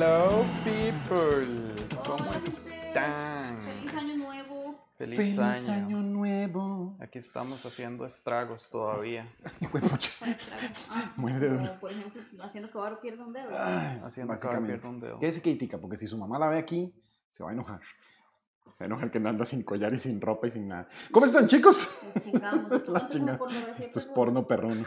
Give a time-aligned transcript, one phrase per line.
[0.00, 1.44] Hello, people.
[2.06, 3.60] ¿Cómo están?
[3.62, 4.86] Feliz año nuevo.
[4.96, 5.38] Feliz, Feliz
[5.68, 5.72] año.
[5.72, 6.96] año nuevo.
[7.00, 9.26] Aquí estamos haciendo estragos todavía.
[10.88, 13.48] Ah, Muy de como, por ejemplo, haciendo que Varo pierda un dedo.
[13.58, 14.66] Ay, Haciendo que básicamente.
[14.74, 15.18] pierda un dedo.
[15.18, 16.94] Quédese quietica, porque si su mamá la ve aquí,
[17.26, 17.80] se va a enojar.
[18.74, 20.88] Se va a enojar que anda sin collar y sin ropa y sin nada.
[21.10, 21.92] ¿Cómo están, chicos?
[22.14, 22.22] Nos
[23.10, 23.38] chingamos.
[23.38, 24.86] Pornografía Esto es porno perrón.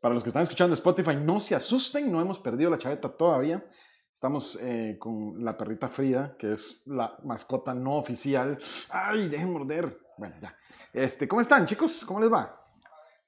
[0.00, 3.64] Para los que están escuchando Spotify, no se asusten, no hemos perdido la chaveta todavía.
[4.14, 8.56] Estamos eh, con la perrita Frida, que es la mascota no oficial.
[8.88, 9.98] ¡Ay, dejen morder!
[10.16, 10.56] Bueno, ya.
[10.92, 12.04] Este, ¿Cómo están, chicos?
[12.06, 12.64] ¿Cómo les va?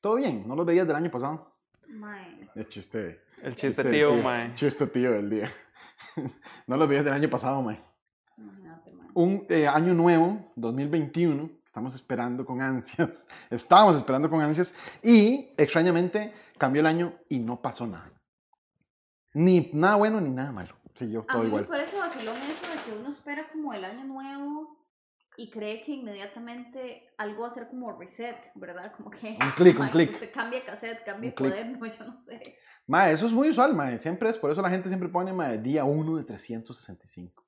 [0.01, 0.47] ¿Todo bien?
[0.47, 1.57] ¿No los veías del año pasado?
[1.89, 2.49] Mae.
[2.55, 3.25] El chiste.
[3.43, 4.23] El chiste tío, día.
[4.23, 4.55] mae.
[4.55, 5.51] Chiste tío del día.
[6.69, 7.81] no los veías del año pasado, mae.
[8.39, 9.09] Imagínate, mae.
[9.13, 13.27] Un eh, año nuevo, 2021, que estamos esperando con ansias.
[13.51, 14.73] Estábamos esperando con ansias.
[15.03, 18.13] Y, extrañamente, cambió el año y no pasó nada.
[19.37, 20.75] Ni nada bueno ni nada malo.
[20.95, 21.65] Siguió A todo mí igual.
[21.65, 24.79] me parece vacilón eso de que uno espera como el año nuevo
[25.37, 28.91] y cree que inmediatamente algo va a ser como reset, ¿verdad?
[28.97, 29.37] Como que...
[29.39, 30.13] Un clic, un clic.
[30.13, 32.57] Usted cambia cassette, cambia cuaderno, yo no sé.
[32.87, 33.99] Mae, eso es muy usual, mae.
[33.99, 37.45] Siempre es, por eso la gente siempre pone, mae, día 1 de 365.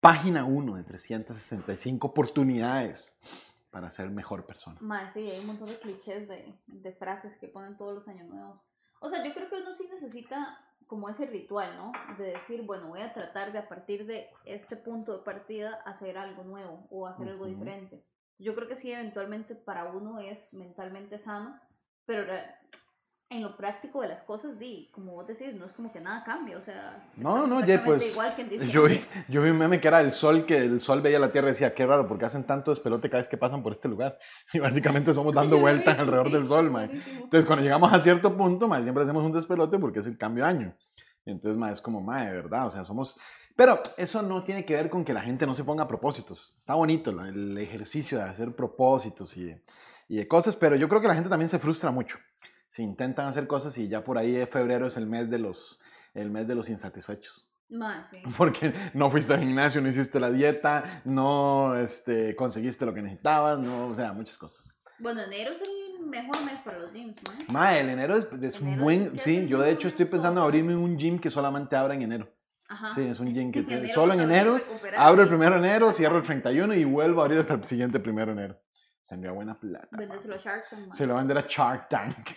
[0.00, 3.20] Página 1 de 365 oportunidades
[3.70, 4.78] para ser mejor persona.
[4.80, 8.28] Mae, sí, hay un montón de clichés de, de frases que ponen todos los años
[8.28, 8.66] nuevos.
[9.00, 10.58] O sea, yo creo que uno sí necesita
[10.90, 11.92] como ese ritual, ¿no?
[12.18, 16.18] De decir, bueno, voy a tratar de a partir de este punto de partida hacer
[16.18, 18.04] algo nuevo o hacer algo diferente.
[18.40, 21.60] Yo creo que sí, eventualmente para uno es mentalmente sano,
[22.06, 22.24] pero
[23.30, 26.24] en lo práctico de las cosas, di, como vos decís, no es como que nada
[26.24, 29.80] cambia, o sea, No, no, ya, pues, igual que Yo vi, yo vi un meme
[29.80, 32.24] que era el sol, que el sol veía la tierra y decía, qué raro, porque
[32.24, 34.18] hacen tanto despelote cada vez que pasan por este lugar.
[34.52, 36.90] Y básicamente somos dando vi, vueltas alrededor sí, del sol, mae.
[36.90, 40.42] Entonces, cuando llegamos a cierto punto, mae, siempre hacemos un despelote porque es el cambio
[40.42, 40.76] de año.
[41.24, 43.16] Entonces, mae, es como, mae, de verdad, o sea, somos...
[43.54, 46.56] Pero eso no tiene que ver con que la gente no se ponga propósitos.
[46.58, 49.62] Está bonito el ejercicio de hacer propósitos y de,
[50.08, 52.18] y de cosas, pero yo creo que la gente también se frustra mucho.
[52.70, 55.82] Si intentan hacer cosas y ya por ahí de febrero es el mes de los,
[56.14, 57.50] el mes de los insatisfechos.
[57.68, 58.22] Mae, sí.
[58.38, 63.58] Porque no fuiste al gimnasio, no hiciste la dieta, no este, conseguiste lo que necesitabas,
[63.58, 64.80] no, o sea, muchas cosas.
[65.00, 67.44] Bueno, enero es el mejor mes para los gyms, mae.
[67.48, 70.40] Ma, el enero es, es un Enero buen, es- sí, yo de hecho estoy pensando
[70.40, 72.32] en abrirme un gym que solamente abra en enero.
[72.68, 72.92] Ajá.
[72.92, 74.60] Sí, es un gym que En tiene- solo en enero,
[74.96, 77.98] abro el primero de enero, cierro el 31 y vuelvo a abrir hasta el siguiente
[77.98, 78.60] primero de enero.
[79.08, 79.88] Tendría buena plata.
[79.90, 80.94] Vendéselo a Shark Tank.
[80.94, 82.28] Se lo vender a Shark Tank.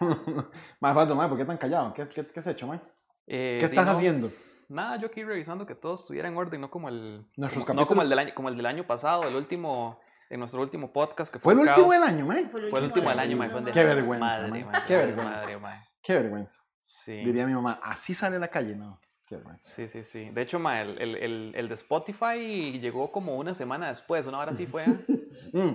[0.80, 1.92] Más falta, ma, ¿por qué tan callado?
[1.94, 2.80] ¿Qué, qué, qué has hecho, ma?
[3.26, 4.30] Eh, ¿Qué estás no, haciendo?
[4.68, 7.26] Nada, yo aquí revisando que todo estuviera en orden, no como el.
[7.36, 10.00] Nuestros como- no como el, del año, como el del año pasado, el último.
[10.32, 11.64] En nuestro último podcast que Fue fue.
[11.64, 12.34] el último del año, ma.
[12.52, 14.64] Fue el último del año, mae, Qué vergüenza, Madre, mae.
[14.64, 15.40] mae, Qué madre, vergüenza.
[15.40, 15.80] madre, mae.
[16.00, 16.62] Qué vergüenza.
[16.86, 17.16] Sí.
[17.24, 19.00] Diría mi mamá, así sale a la calle, ¿no?
[19.26, 19.68] Qué vergüenza.
[19.68, 20.30] Sí, sí, sí.
[20.30, 24.38] De hecho, mae, el, el, el, el de Spotify llegó como una semana después, una
[24.38, 24.84] hora así fue.
[24.84, 25.04] ¿eh?
[25.52, 25.74] Mm,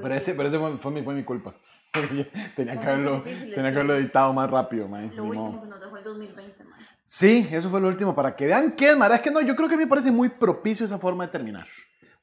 [0.00, 1.52] pero ese, pero ese fue, fue mi, fue mi culpa.
[1.92, 5.02] Tenía, que haberlo, tenía que haberlo editado más rápido, ma.
[5.02, 5.62] Lo último modo.
[5.62, 6.80] que nos dejó el 2020, mae.
[7.04, 8.14] Sí, eso fue lo último.
[8.14, 9.16] Para que vean qué desmadre.
[9.16, 11.66] Es que no, yo creo que me parece muy propicio esa forma de terminar.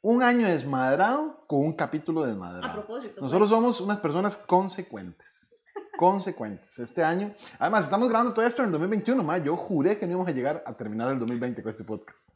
[0.01, 2.73] Un año desmadrado con un capítulo A desmadrado.
[2.73, 3.21] propósito.
[3.21, 5.55] Nosotros pues, somos unas personas consecuentes.
[5.97, 6.79] Consecuentes.
[6.79, 7.31] Este año.
[7.59, 9.37] Además, estamos grabando todo esto en el 2021, ma.
[9.37, 12.27] Yo juré que no íbamos a llegar a terminar el 2020 con este podcast.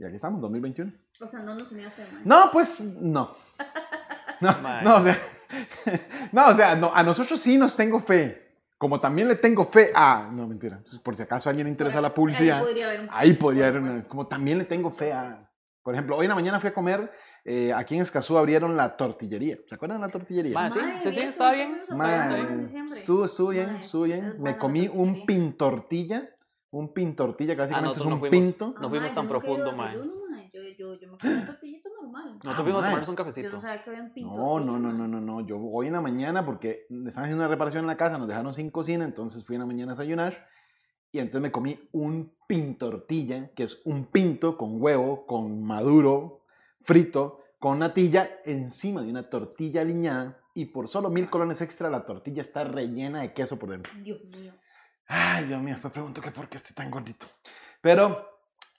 [0.00, 0.92] Y aquí estamos, 2021.
[1.20, 2.22] O sea, no nos fe, mae.
[2.24, 3.30] No, pues no.
[4.40, 5.16] No, no, o sea,
[6.32, 8.42] no, o sea, no, a nosotros sí nos tengo fe.
[8.76, 10.28] Como también le tengo fe a.
[10.32, 10.76] No, mentira.
[10.76, 13.32] Entonces, por si acaso a alguien le interesa la publicidad, Ahí podría haber un ahí
[13.34, 14.04] podría haber una.
[14.08, 15.40] Como también le tengo fe a.
[15.82, 17.10] Por ejemplo, hoy en la mañana fui a comer.
[17.44, 19.58] eh, aquí en Escazú abrieron la tortillería.
[19.66, 20.54] ¿Se acuerdan de la tortillería?
[20.54, 21.82] Mae, sí, sí, sí, estaba bien.
[22.90, 24.36] estuvo, estuvo bien, estuvo bien.
[24.40, 25.26] Me comí un tortillería.
[25.26, 26.30] pintortilla.
[26.70, 28.38] Un pintortilla, que básicamente es un no fuimos.
[28.38, 28.74] pinto.
[28.80, 29.96] No Ah, fuimos tan profundo, mae.
[30.52, 31.83] Yo, yo, yo me comí una tortillita
[32.14, 32.34] normal.
[32.42, 33.60] Nosotros Ah, fuimos a tomarnos un Yo no cafecito.
[33.60, 34.36] sabía que había un pinto.
[34.36, 35.40] No, no, no, no, no, no.
[35.46, 38.52] Yo hoy en la mañana, porque estaban haciendo una reparación en la casa, nos dejaron
[38.54, 40.46] sin cocina, entonces fui en la mañana a desayunar.
[41.12, 46.40] Y entonces me comí un pintortilla, que es un pinto con huevo, con maduro,
[46.80, 50.38] frito, con natilla, encima de una tortilla aliñada.
[50.54, 53.92] Y por solo mil colones extra, la tortilla está rellena de queso por dentro.
[54.02, 54.52] Dios mío.
[55.06, 57.26] Ay, Dios mío, me pregunto que por qué estoy tan gordito.
[57.80, 58.33] Pero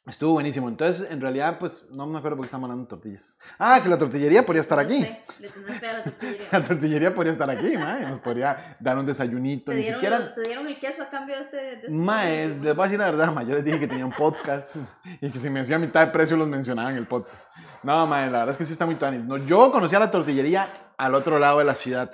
[0.07, 0.69] estuvo buenísimo.
[0.69, 3.39] Entonces, en realidad, pues no me acuerdo por qué estamos hablando de tortillas.
[3.57, 5.05] Ah, que la tortillería podría estar aquí.
[5.39, 6.47] Le fe a la tortillería.
[6.51, 8.07] La tortillería podría estar aquí, mae.
[8.07, 9.71] Nos podría dar un desayunito.
[9.71, 10.35] ¿Te Ni dieron, siquiera.
[10.35, 11.57] ¿Te dieron el queso a cambio de este?
[11.57, 13.45] De este Mae, les voy a decir la verdad, mae.
[13.45, 14.75] Yo les dije que tenía un podcast
[15.21, 17.49] y que si me decía mitad de precio los mencionaba en el podcast.
[17.83, 19.23] No, mae, la verdad es que sí está muy tuanis.
[19.23, 22.11] No, yo conocí a la tortillería al otro lado de la ciudad.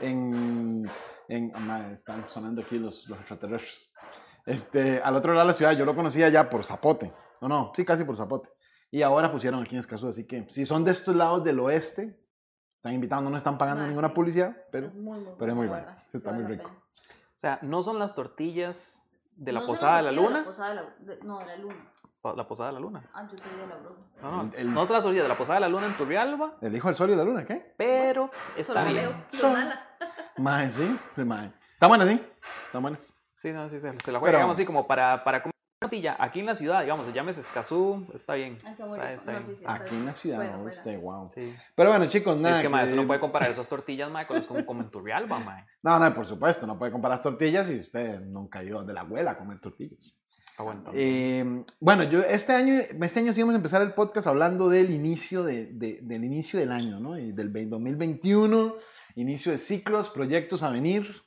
[0.00, 0.90] En.
[1.28, 3.89] en mae, están sonando aquí los, los extraterrestres.
[4.50, 7.12] Este, al otro lado de la ciudad, yo lo conocía ya por Zapote.
[7.40, 8.50] No, no, sí, casi por Zapote.
[8.90, 12.18] Y ahora pusieron aquí en Escazú, así que si son de estos lados del oeste,
[12.76, 15.66] están invitando, no están pagando Ah, ninguna publicidad, pero Es muy, muy pero es muy
[15.68, 16.68] bueno, verdad, está muy rico.
[16.68, 20.38] O sea, no son las tortillas de la No posada de la luna.
[20.38, 20.82] La posada de la,
[21.14, 21.92] de- no, de la luna.
[22.36, 23.10] La posada de la luna.
[23.14, 24.00] Ah, yo te digo la bruja.
[24.20, 24.52] No, no.
[24.52, 26.74] El- el- No son las tortillas de la posada de la luna en Turrialba, el
[26.76, 27.72] hijo del sol y la luna, ¿qué?
[27.78, 29.10] pero está bien.
[30.36, 31.52] Mae, sí, mae.
[31.74, 32.20] Está buena, sí.
[32.66, 32.98] Está buena.
[33.40, 35.88] Sí, no, sí, se, se la juega, Pero- digamos así, como para, para comer una
[35.88, 38.58] tortilla aquí en la ciudad, digamos, se llame Escazú, está bien.
[38.66, 39.20] Ah, Está muy Está- rico.
[39.20, 39.48] está No, bien.
[39.48, 40.00] sí, sí, está Aquí bien.
[40.00, 40.58] en la ciudad, Juega, ¿no?
[40.58, 40.76] juega.
[40.76, 41.30] Este, wow.
[41.34, 41.54] Sí.
[41.74, 42.56] Pero bueno, chicos, nada.
[42.56, 44.82] es que, mae, que- eso no puede comparar esas tortillas, mae, con las como, como
[44.82, 45.64] en Turrialba, mae.
[45.82, 49.00] No, no, por supuesto, no puede comparar tortillas si usted nunca ha ido de la
[49.00, 50.14] abuela a comer tortillas.
[50.58, 51.08] Bueno también.
[51.08, 54.90] Eh, bueno, yo este año, este año sí vamos a empezar el podcast hablando del
[54.90, 57.18] inicio, de, de- del inicio del año, ¿no?
[57.18, 58.74] Y del 20 2021,
[59.14, 61.22] inicio de ciclos, proyectos a venir,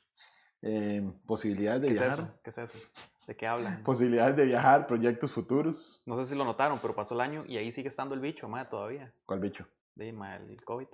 [0.66, 2.18] eh, posibilidades de ¿Qué es viajar.
[2.20, 2.34] eso?
[2.42, 2.78] ¿Qué es eso?
[3.26, 3.82] ¿De qué hablan?
[3.82, 6.02] Posibilidades de viajar, proyectos futuros.
[6.06, 8.48] No sé si lo notaron, pero pasó el año y ahí sigue estando el bicho,
[8.48, 9.12] mae, todavía.
[9.26, 9.66] ¿Cuál bicho?
[9.94, 10.86] De, el COVID.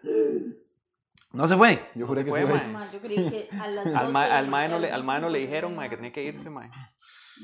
[1.32, 1.76] No se fue.
[1.94, 2.66] Yo No juré se que fue, se fue.
[2.68, 5.38] Ma, yo creí que a las 12 Al mae no, le, al no le 12
[5.38, 6.68] dijeron, mae, que tenía que irse, mae.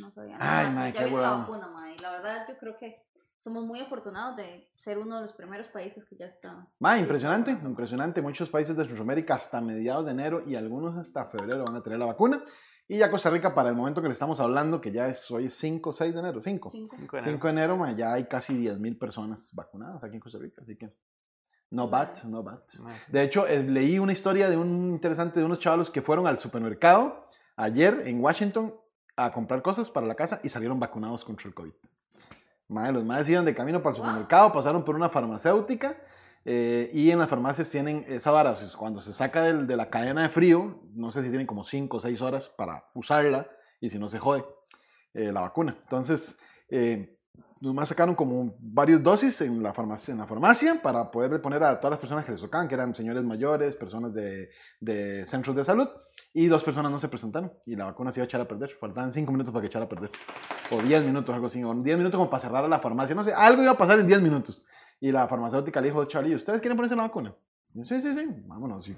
[0.00, 0.36] No sabía.
[0.40, 1.94] Ay, ya qué la mae.
[2.02, 3.06] La verdad, yo creo que
[3.46, 6.66] somos muy afortunados de ser uno de los primeros países que ya está.
[6.80, 8.20] Ma, impresionante, impresionante.
[8.20, 11.96] Muchos países de Centroamérica hasta mediados de enero y algunos hasta febrero van a tener
[11.96, 12.42] la vacuna.
[12.88, 15.48] Y ya Costa Rica, para el momento que le estamos hablando, que ya es hoy
[15.48, 16.70] 5 o 6 de enero, 5.
[16.72, 16.96] Cinco.
[16.98, 17.36] Cinco de enero.
[17.36, 20.62] 5 de enero, ma, ya hay casi 10.000 personas vacunadas aquí en Costa Rica.
[20.62, 20.92] Así que,
[21.70, 22.64] no bad, no bad.
[22.82, 22.96] Mae.
[23.06, 26.36] De hecho, eh, leí una historia de un interesante de unos chavalos que fueron al
[26.36, 27.22] supermercado
[27.54, 28.74] ayer en Washington
[29.14, 31.72] a comprar cosas para la casa y salieron vacunados contra el COVID.
[32.68, 34.06] Madre, los madres iban de camino para el Wow.
[34.10, 35.96] supermercado, pasaron por una farmacéutica
[36.44, 40.22] eh, y en las farmacias tienen esa vara, cuando se saca del- de la cadena
[40.22, 43.48] de frío, no sé si tienen como 5 o 6 horas para usarla
[43.80, 44.44] y si no se jode
[45.14, 45.76] eh, la vacuna.
[45.82, 47.15] Entonces, eh,
[47.60, 51.80] nomás sacaron como varios dosis en la, farmacia, en la farmacia para poder poner a
[51.80, 54.50] todas las personas que les tocaban, que eran señores mayores, personas de,
[54.80, 55.88] de centros de salud,
[56.32, 58.70] y dos personas no se presentaron y la vacuna se iba a echar a perder.
[58.70, 60.10] Faltaban 5 minutos para que echara a perder,
[60.70, 63.24] o 10 minutos, algo así, o 10 minutos como para cerrar a la farmacia, no
[63.24, 64.64] sé, algo iba a pasar en 10 minutos.
[65.00, 67.34] Y la farmacéutica le dijo, Charlie, ¿ustedes quieren ponerse la vacuna?
[67.82, 68.88] Sí, sí, sí, vámonos.
[68.88, 68.96] Y.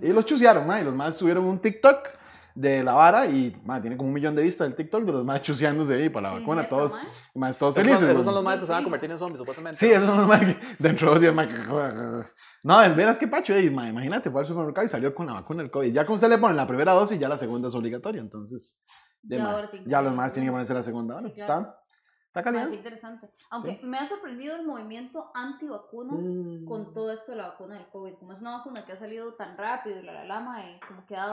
[0.00, 2.08] Y los chusearon, ma, y los más subieron un TikTok
[2.54, 5.24] de la vara y ma, tiene como un millón de vistas el TikTok de los
[5.24, 6.92] más chuseándose ahí para la Sí, vacuna, todos,
[7.34, 8.00] ma, todos felices.
[8.00, 8.84] son, esos son los más que se van a Sí.
[8.84, 9.76] convertir en zombies, supuestamente.
[9.78, 12.28] Sí, esos son los más que dentro de dos días, que-
[12.64, 15.32] No, es veras que pacho, ey, ma, imagínate, fue al supermercado y salió con la
[15.34, 15.92] vacuna del COVID.
[15.92, 18.82] Ya que usted le pone la primera dosis, ya la segunda es obligatoria, entonces
[19.22, 21.14] de Ya ma, ahora tiene que ya los más tienen que ponerse la segunda.
[21.14, 21.60] Bueno, Sí, claro.
[21.60, 21.78] está,
[22.26, 22.70] está Mae, caliente.
[22.70, 23.30] qué interesante.
[23.50, 26.64] Aunque me ha sorprendido el movimiento antivacunas Mm.
[26.66, 28.14] con todo esto de la vacuna del COVID.
[28.14, 31.06] Como es una vacuna que ha salido tan rápido y la la lama, y como
[31.06, 31.32] que ha dado.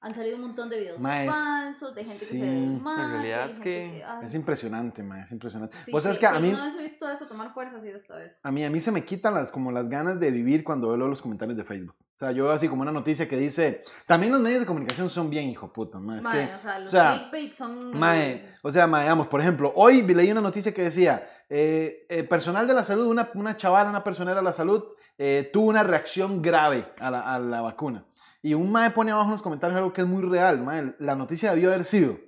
[0.00, 2.38] Han salido un montón de videos Ma, falsos, de gente sí.
[2.38, 3.04] que se desmaya.
[3.04, 5.76] En realidad es que Es impresionante, ma, es impresionante.
[5.84, 6.52] sí, Vos sabes sí, que a mí...
[6.52, 8.38] Vez he visto eso tomar fuerza, ha sido esta vez.
[8.42, 11.08] A mí, a mí se me quitan las, como las ganas de vivir cuando veo
[11.08, 11.96] los comentarios de Facebook.
[12.18, 15.08] O sea, yo veo así como una noticia que dice, también los medios de comunicación
[15.08, 17.96] son bien hijo puta, ma, es Mae, que, o sea, los sea, clickbait son.
[17.96, 22.24] mae, o sea, mae, digamos, por ejemplo, hoy leí una noticia que decía, eh, eh,
[22.24, 24.82] personal de la salud, una, una chavala, una personera de la salud,
[25.16, 28.04] eh, tuvo una reacción grave a la, a la vacuna.
[28.42, 31.14] Y un mae pone abajo en los comentarios algo que es muy real, mae, la
[31.14, 32.18] noticia debió haber sido,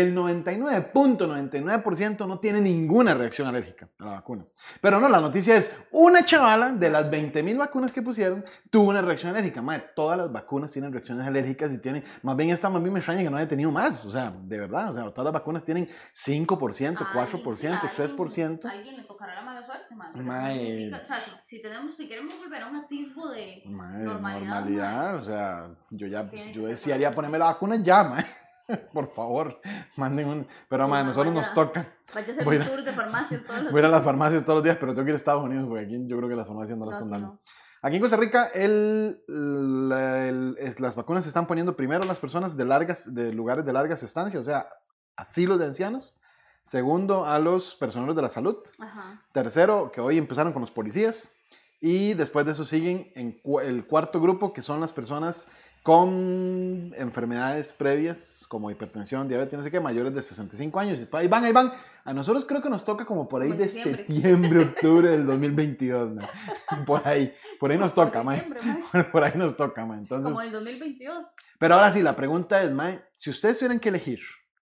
[0.00, 4.44] el 99.99% no tiene ninguna reacción alérgica a la vacuna.
[4.80, 9.02] Pero no, la noticia es una chavala de las 20.000 vacunas que pusieron tuvo una
[9.02, 9.62] reacción alérgica.
[9.62, 12.98] Madre, todas las vacunas tienen reacciones alérgicas y tienen, más bien esta más bien me
[13.00, 14.04] extraña que no haya tenido más.
[14.04, 18.66] O sea, de verdad, o sea, todas las vacunas tienen 5%, 4%, Alguien- 3%.
[18.66, 20.04] A alguien le tocará la mala suerte, no
[20.52, 23.62] significa- O sea, si, tenemos, si queremos volver a un atisbo de.
[23.66, 28.26] Madre, Normalidad, normalidad, o sea, yo ya, yo desearía ponerme la vacuna ya, madre.
[28.92, 29.60] Por favor,
[29.96, 30.46] manden un...
[30.68, 31.46] Pero, madre, ma, nosotros vaya.
[31.46, 31.92] nos toca.
[32.14, 34.04] Vaya a hacer Voy un tour de farmacias todos los Voy a ir a las
[34.04, 36.28] farmacias todos los días, pero tengo que ir a Estados Unidos porque aquí yo creo
[36.28, 37.26] que las farmacias no las están dando.
[37.28, 37.38] no.
[37.82, 42.06] Aquí en Costa Rica, el, la- el- es- las vacunas se están poniendo primero a
[42.06, 44.68] las personas de, largas, de lugares de largas estancias, o sea,
[45.16, 46.18] asilos de ancianos.
[46.62, 48.56] Segundo, a los personales de la salud.
[48.78, 49.22] Ajá.
[49.32, 51.32] Tercero, que hoy empezaron con los policías.
[51.78, 55.48] Y después de eso siguen en cu- el cuarto grupo, que son las personas
[55.84, 60.98] con enfermedades previas, como hipertensión, diabetes, no sé qué, mayores de 65 años.
[60.98, 61.74] Y ahí van, ahí van.
[62.06, 63.96] A nosotros creo que nos toca como por ahí Como de diciembre.
[63.98, 66.12] septiembre, octubre del 2022.
[66.12, 66.26] ¿no?
[66.86, 68.48] Por ahí, por ahí nos toca, mae.
[69.12, 69.98] Por ahí nos toca, mae.
[69.98, 71.26] Entonces, Como el 2022.
[71.58, 74.20] pero ahora sí, la pregunta es, mae, si ustedes tuvieran que elegir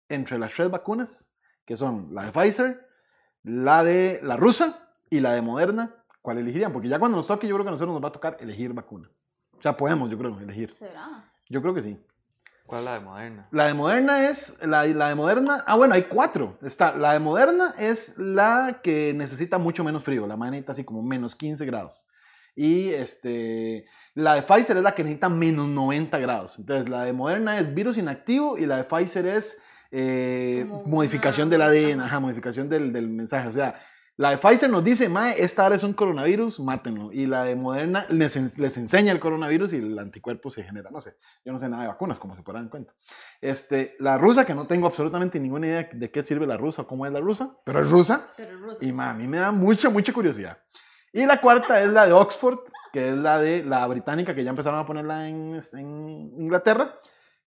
[0.09, 1.35] entre las tres vacunas,
[1.65, 2.87] que son la de Pfizer,
[3.43, 6.73] la de la rusa y la de Moderna, ¿cuál elegirían?
[6.73, 8.73] Porque ya cuando nos toque, yo creo que a nosotros nos va a tocar elegir
[8.73, 9.07] vacuna.
[9.62, 10.74] O sea, podemos, yo creo, elegir.
[10.74, 11.08] ¿Será?
[11.48, 12.03] Yo creo que sí.
[12.65, 13.48] ¿Cuál es la de Moderna?
[13.51, 16.58] La de Moderna es, la, la de Moderna, ah bueno, hay cuatro.
[16.63, 21.03] Está, la de Moderna es la que necesita mucho menos frío, la manita así como
[21.03, 22.08] menos 15 grados.
[22.56, 26.58] Y este, la de Pfizer es la que necesita menos 90 grados.
[26.58, 31.58] Entonces, la de Moderna es virus inactivo y la de Pfizer es eh, modificación una-
[31.58, 31.62] del
[31.94, 33.48] ADN, ajá, modificación del, del mensaje.
[33.48, 33.75] O sea,
[34.21, 37.11] la de Pfizer nos dice, mae, esta ahora es un coronavirus, mátenlo.
[37.11, 40.91] Y la de Moderna les, en- les enseña el coronavirus y el anticuerpo se genera.
[40.91, 42.93] No sé, yo no sé nada de vacunas, como se podrán dar cuenta.
[43.41, 46.87] Este, la rusa, que no tengo absolutamente ninguna idea de qué sirve la rusa o
[46.87, 48.27] cómo es la rusa, pero es rusa.
[48.37, 48.77] Pero.
[48.79, 50.59] Y ma, a mí me da mucha, mucha curiosidad.
[51.11, 52.59] Y la cuarta es la de Oxford,
[52.93, 56.07] que es la de la británica, que ya empezaron a ponerla en, en
[56.39, 56.99] Inglaterra,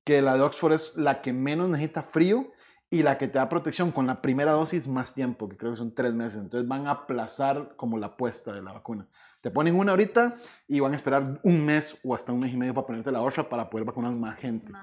[0.04, 2.52] que la de Oxford es la que menos necesita frío
[2.94, 5.78] y la que te da protección con la primera dosis más tiempo, que creo que
[5.78, 6.42] son tres meses.
[6.42, 9.08] Entonces van a aplazar como la puesta de la vacuna.
[9.40, 10.36] Te ponen una ahorita
[10.68, 13.22] y van a esperar un mes o hasta un mes y medio para ponerte la
[13.22, 14.74] otra para poder vacunar más gente.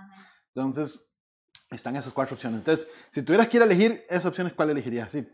[0.54, 1.14] Entonces,
[1.70, 2.60] están esas cuatro opciones.
[2.60, 5.12] Entonces, si tuvieras que ir a elegir esas opciones, ¿cuál elegirías?
[5.12, 5.28] Sí,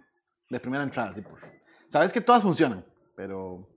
[0.51, 1.21] de primera entrada, sí.
[1.23, 1.39] Por...
[1.87, 3.69] Sabes que todas funcionan, pero.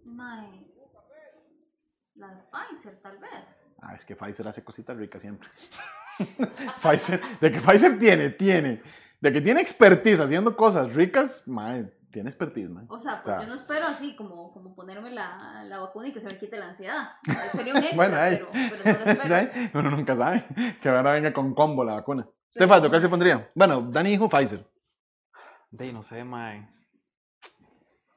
[2.16, 3.70] La de Pfizer, tal vez.
[3.80, 5.48] ah, es que Pfizer hace cositas ricas siempre.
[6.82, 8.82] Pfizer, de que Pfizer tiene, tiene.
[9.20, 12.86] De que tiene expertise haciendo cosas ricas, mae, tiene expertise, mae.
[12.90, 13.42] O sea, O pues sea.
[13.42, 16.58] yo no espero así como, como ponerme la, la vacuna y que se me quite
[16.58, 17.10] la ansiedad.
[17.54, 18.40] Sería un extra, Bueno, ahí.
[18.52, 19.36] pero, pero no lo espero.
[19.36, 20.44] Ahí, Uno nunca sabe
[20.82, 22.28] que ahora venga con combo la vacuna.
[22.50, 23.50] Estefato, ¿cuál se pondría?
[23.56, 24.66] Bueno, Dani dijo Pfizer.
[25.72, 26.70] De, no sé, mae.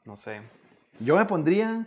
[0.04, 0.40] No sé.
[1.00, 1.86] Yo me pondría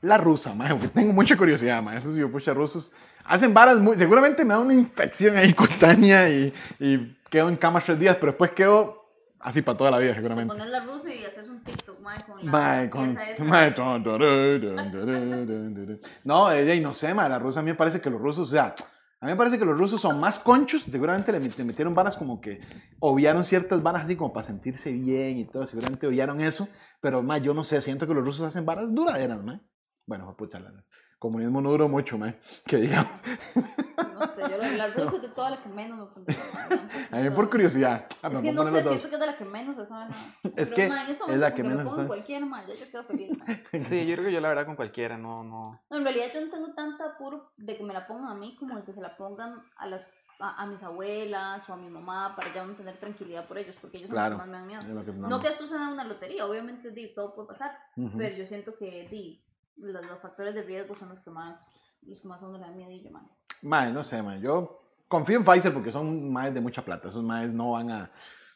[0.00, 1.98] la rusa, mae, porque tengo mucha curiosidad, mae.
[1.98, 2.92] Esos pucha rusos
[3.24, 3.96] hacen varas muy.
[3.96, 8.32] Seguramente me da una infección ahí cutánea y, y quedo en cama tres días, pero
[8.32, 8.98] después quedo
[9.40, 10.52] así para toda la vida, seguramente.
[10.52, 13.18] Poner la rusa y haces un TikTok, mae, con la Mae, con.
[13.46, 14.04] mae, ton.
[16.24, 18.48] No, eh, y no sé, mae, la rusa a mí me parece que los rusos,
[18.48, 18.74] o sea,
[19.20, 22.40] a mí me parece que los rusos son más conchos, seguramente le metieron varas como
[22.40, 22.60] que
[23.00, 26.68] obviaron ciertas varas así como para sentirse bien y todo, seguramente obviaron eso,
[27.00, 29.60] pero mae, yo no sé, siento que los rusos hacen varas duraderas, mae.
[30.08, 30.64] Bueno, pucha, el
[31.18, 33.20] comunismo no duró mucho, mae, que digamos.
[34.14, 36.38] No sé, yo la, la rusa es de todas las que menos me pondría.
[37.12, 38.06] A mí por curiosidad.
[38.22, 39.00] Ah, Es que no sé, los dos.
[39.00, 40.22] siento que es de la que menos se sabe nada.
[40.56, 42.08] Es que es la que menos se sabe.
[42.08, 43.78] cualquiera, mae, ya yo quedo feliz, mae.
[43.80, 45.78] Sí, yo creo que yo la verdad con cualquiera, no, no.
[45.90, 48.56] No, en realidad yo no tengo tanta apuro de que me la pongan a mí
[48.58, 50.06] como de que se la pongan a las
[50.40, 53.74] a, a mis abuelas o a mi mamá para ya no tener tranquilidad por ellos,
[53.80, 54.38] porque ellos Claro.
[54.38, 55.04] son los que más me dan miedo.
[55.04, 58.16] que- No, no, que esto sea una lotería, obviamente di, todo puede pasar, Ujú.
[58.16, 59.42] pero yo siento que di,
[59.78, 62.64] los, los factores de riesgo son los que más los que más a uno le
[62.64, 63.28] dan miedo y yo, man.
[63.62, 64.40] Mae, no sé, mae.
[64.40, 67.08] Yo confío en Pfizer porque son maes de mucha plata.
[67.08, 68.10] Esos maes no van a,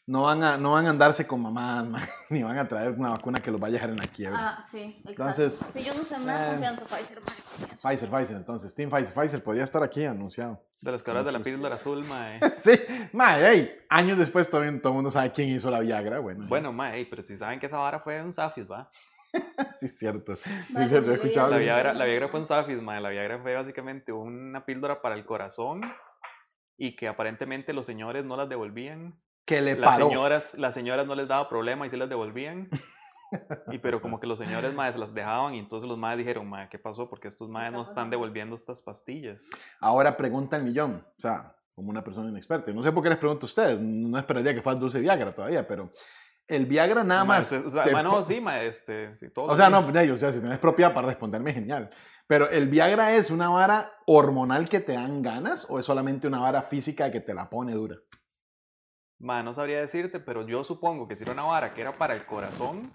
[0.06, 3.10] no van a, no van a andarse con mamás, mae, ni van a traer una
[3.10, 4.38] vacuna que los vaya a dejar en la quiebra.
[4.38, 5.10] Ah, sí, exacto.
[5.10, 7.88] Entonces, sí, yo no sé, me da eh, confianza Pfizer, eso.
[7.88, 10.62] Pfizer, Pfizer, entonces, Team Pfizer, Pfizer podría estar aquí anunciado.
[10.80, 12.40] De las cabras de la píldora azul, mae.
[12.54, 12.72] sí,
[13.12, 16.46] mae, hey, años después todavía todo el mundo sabe quién hizo la Viagra, bueno.
[16.48, 18.90] Bueno, mae, pero si saben que esa vara fue un Safis, ¿va?
[19.80, 20.36] sí, es cierto.
[20.36, 21.50] Sí, cierto, he escuchado.
[21.50, 22.82] La Viagra, la Viagra fue un Safis.
[22.82, 25.80] La Viagra fue básicamente una píldora para el corazón
[26.76, 29.20] y que aparentemente los señores no las devolvían.
[29.44, 30.08] Que le Las paró.
[30.08, 32.68] señoras, las señoras no les daba problema y sí las devolvían.
[33.70, 36.68] Y pero como que los señores maes las dejaban y entonces los maes dijeron, mae,
[36.68, 37.08] ¿qué pasó?
[37.08, 39.48] Porque estos maes está no están devolviendo estas pastillas.
[39.80, 42.72] Ahora pregunta el millón, o sea, como una persona inexperta.
[42.72, 45.66] No sé por qué les pregunto a ustedes, no esperaría que fuera dulce Viagra todavía,
[45.66, 45.90] pero
[46.48, 47.52] el Viagra nada más.
[47.52, 50.16] o sea, te mae, no, po- sí, este, sí, todos O sea, no, ya, o
[50.16, 51.90] sea, si tienes propiedad para responderme, genial.
[52.26, 56.40] Pero el Viagra es una vara hormonal que te dan ganas o es solamente una
[56.40, 57.96] vara física que te la pone dura.
[59.18, 62.14] Mae, no sabría decirte, pero yo supongo que si era una vara que era para
[62.14, 62.92] el corazón,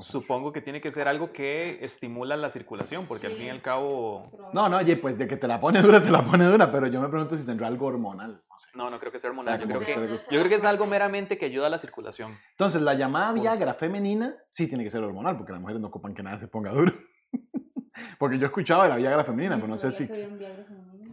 [0.00, 3.60] Supongo que tiene que ser algo que estimula la circulación, porque al fin y al
[3.60, 4.30] cabo...
[4.52, 6.86] No, no, oye, pues de que te la pone dura, te la pone dura, pero
[6.86, 8.42] yo me pregunto si tendrá algo hormonal.
[8.48, 8.68] No sé.
[8.74, 9.58] No, no creo que sea O hormonal.
[9.58, 12.36] sea, yo, creo que yo creo que es algo meramente que ayuda a la circulación.
[12.52, 16.14] Entonces, la llamada Viagra femenina sí tiene que ser hormonal, porque las mujeres no ocupan
[16.14, 16.92] que nada se ponga duro.
[18.18, 20.08] porque yo he escuchado de la Viagra femenina, pero no sé si...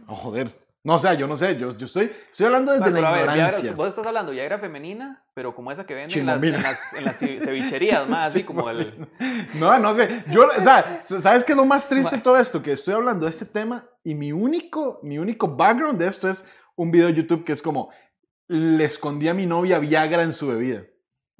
[0.06, 0.67] Oh, joder.
[0.88, 3.34] No, o sea, yo no sé, yo, yo estoy, estoy hablando desde Bueno, la Viagra-
[3.34, 3.72] ignorancia.
[3.74, 6.92] vos estás hablando de Viagra femenina, pero como esa que venden en las, en las,
[6.94, 9.06] en las ce- cevicherías, más así como el...
[9.54, 10.24] No, no sé.
[10.30, 12.62] Yo, o sea, ¿sabes qué es lo más triste de todo esto?
[12.62, 16.46] Que estoy hablando de este tema y mi único, mi único background de esto es
[16.74, 17.90] un video de YouTube que es como,
[18.46, 20.84] le escondí a mi novia Viagra en su bebida.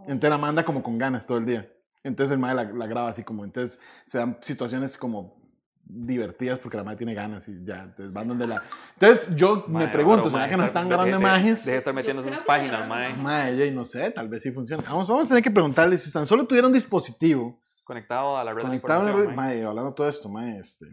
[0.01, 1.73] Entonces la manda como con ganas todo el día.
[2.05, 5.38] Entonces el madre la, la graba así como, entonces se dan situaciones como
[5.91, 8.63] divertidas porque la madre tiene ganas y ya, entonces van donde la...
[8.95, 11.65] Entonces yo me Mae, pregunto, ¿será que nos esa- están de- grabando de- imágenes?
[11.65, 13.15] Deje de estar metiendo le páginas, mae.
[13.17, 14.83] Mae, no sé, tal vez sí funciona.
[14.89, 18.51] Vamos, vamos a tener que preguntarles si tan solo tuviera un dispositivo Conectado a la
[18.53, 19.55] red de la conectado, información, mae.
[19.57, 20.87] mae, hablando de todo esto, mae, este,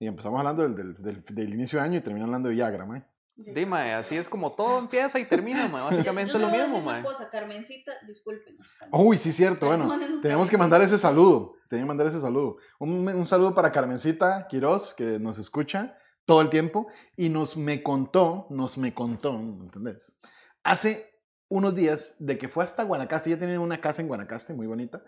[0.00, 2.84] y empezamos hablando del, del, del, del inicio de año y terminamos hablando de Viagra,
[2.86, 3.04] mae.
[3.38, 5.68] Dime, así es como todo empieza y termina.
[5.72, 8.66] Básicamente Yo es lo mismo, una cosa, Carmencita, discúlpenos.
[8.90, 9.66] Uy, sí, cierto.
[9.66, 9.88] Bueno,
[10.20, 11.54] tenemos que mandar ese saludo.
[11.68, 12.56] Tenemos que mandar ese saludo.
[12.80, 17.82] Un, un saludo para Carmencita Quiroz, que nos escucha todo el tiempo y nos me
[17.82, 20.18] contó, nos me contó, ¿me ¿entendés?
[20.64, 21.14] Hace
[21.48, 25.02] unos días de que fue hasta Guanacaste, ella tiene una casa en Guanacaste muy bonita,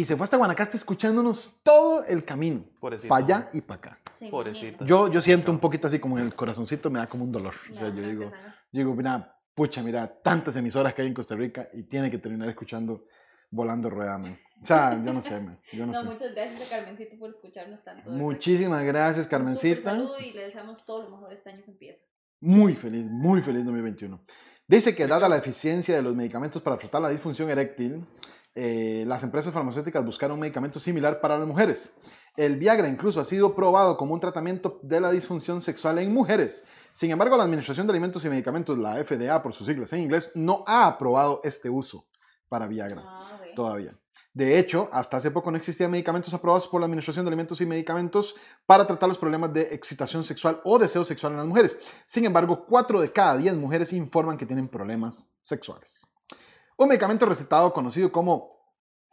[0.00, 3.98] y se fue hasta Guanacaste escuchándonos todo el camino, Pobrecito, para allá y para acá.
[4.18, 4.84] Sí, Pobrecita.
[4.84, 7.54] Yo, yo siento un poquito así como en el corazoncito, me da como un dolor.
[7.70, 8.32] O sea, No, yo no digo,
[8.72, 12.48] digo, mira, pucha, mira, tantas emisoras que hay en Costa Rica y tiene que terminar
[12.48, 13.04] escuchando
[13.50, 14.38] Volando Rueda, man.
[14.62, 15.58] O sea, yo no sé, man.
[15.72, 16.04] Yo no, No, sé.
[16.06, 18.10] muchas gracias a Carmencita por escucharnos tanto.
[18.10, 19.76] Muchísimas gracias, Un Carmencita.
[19.80, 22.00] súper saludo y le deseamos todo lo mejor este año que empieza.
[22.40, 24.20] Muy feliz, muy feliz 2021.
[24.68, 28.04] Dice que dada la eficiencia de los medicamentos para tratar la disfunción eréctil,
[28.54, 31.92] eh, las empresas farmacéuticas buscaron un medicamento similar para las mujeres.
[32.36, 36.64] El Viagra incluso ha sido probado como un tratamiento de la disfunción sexual en mujeres.
[36.92, 40.32] Sin embargo, la Administración de Alimentos y Medicamentos, la FDA por sus siglas en inglés,
[40.34, 42.06] no ha aprobado este uso
[42.48, 43.96] para Viagra Ah, todavía.
[44.32, 47.66] De hecho, hasta hace poco no existían medicamentos aprobados por la Administración de Alimentos y
[47.66, 51.78] Medicamentos para tratar los problemas de excitación sexual o deseo sexual en las mujeres.
[52.06, 56.06] Sin embargo, 4 de cada 10 mujeres informan que tienen problemas sexuales.
[56.80, 58.56] Un medicamento recetado conocido como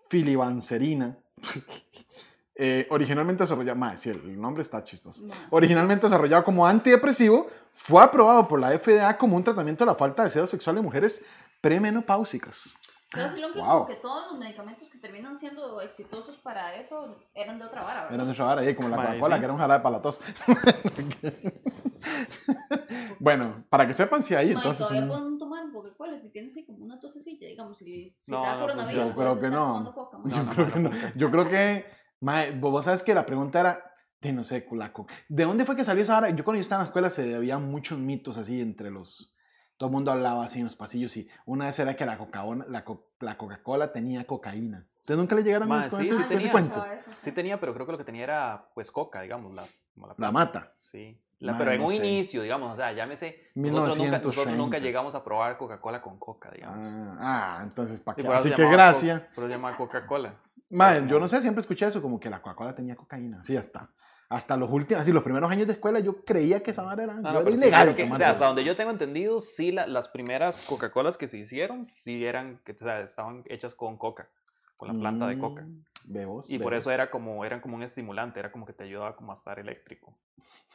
[0.09, 1.17] filibancerina,
[2.55, 5.21] eh, originalmente desarrollado, mae, sí, el nombre está chistoso.
[5.23, 5.35] Ma.
[5.49, 10.23] Originalmente desarrollado como antidepresivo, fue aprobado por la FDA como un tratamiento de la falta
[10.23, 11.25] de deseo sexual en mujeres
[11.59, 12.73] premenopáusicas.
[13.13, 13.67] Lo que, Wow.
[13.67, 18.01] como que todos los medicamentos que terminan siendo exitosos para eso eran de otra vara,
[18.03, 18.15] ¿verdad?
[18.15, 19.39] Era nuestra vara ahí, como la Coca-Cola, sí.
[19.39, 20.21] que era un jarabe para la tos.
[23.19, 24.79] bueno, para que sepan si hay, entonces.
[24.87, 28.41] todavía un- pueden tomar Coca-Cola si tienes así como una tosecilla, digamos, si, si No,
[28.41, 29.93] te da no coronavirus, puedes Yo creo que no.
[29.93, 30.17] Coca.
[30.25, 30.89] Yo, creo que no.
[31.15, 31.85] Yo creo que.
[32.21, 33.83] mae, vos sabes que la pregunta era.
[34.19, 36.29] De no sé, la co- ¿De dónde fue que salió esa vara?
[36.31, 39.35] Yo cuando yo estaba en la escuela se había muchos mitos así entre los.
[39.77, 42.65] Todo el mundo hablaba así en los pasillos y una vez era que la Coca-Cola
[42.67, 44.87] la Co- la Coca-Cola tenía cocaína.
[44.99, 46.51] ¿Ustedes nunca le llegaron con sí, ese, sí con ese tenía.
[46.51, 46.79] cuento?
[46.79, 49.63] Escuchaba eso, Sí tenía, pero creo que lo que tenía era, pues, coca, digamos, la,
[49.93, 50.31] como La planta.
[50.33, 50.73] mata.
[50.79, 51.21] Sí.
[51.39, 51.97] La- Mae, pero en no un sé.
[51.97, 54.81] inicio, digamos, o sea, llámese, nosotros nunca, nosotros nunca 1930s.
[54.81, 56.77] llegamos a probar Coca-Cola con coca, digamos.
[56.79, 58.27] Ah, ah, entonces, ¿para qué?
[58.27, 60.33] Así que eso se llama Coca-Cola.
[60.69, 63.43] Como- yo no sé, siempre escuché eso, como que la Coca-Cola tenía cocaína.
[63.43, 63.87] Sí, hasta,
[64.29, 67.13] hasta los últimos, así los primeros años de escuela yo creía que esa vara era,
[67.13, 69.39] No, no, era pero sí, ilegal creo que- o sea, hasta donde yo tengo entendido,
[69.39, 73.75] sí, la- las primeras Coca-Colas que se hicieron, sí eran, que, o sea, estaban hechas
[73.75, 74.27] con coca,
[74.75, 75.65] con la planta de coca.
[76.07, 76.83] Bebos, Y por bebos.
[76.83, 79.59] eso era como, eran como un estimulante, era como que te ayudaba como a estar
[79.59, 80.17] eléctrico.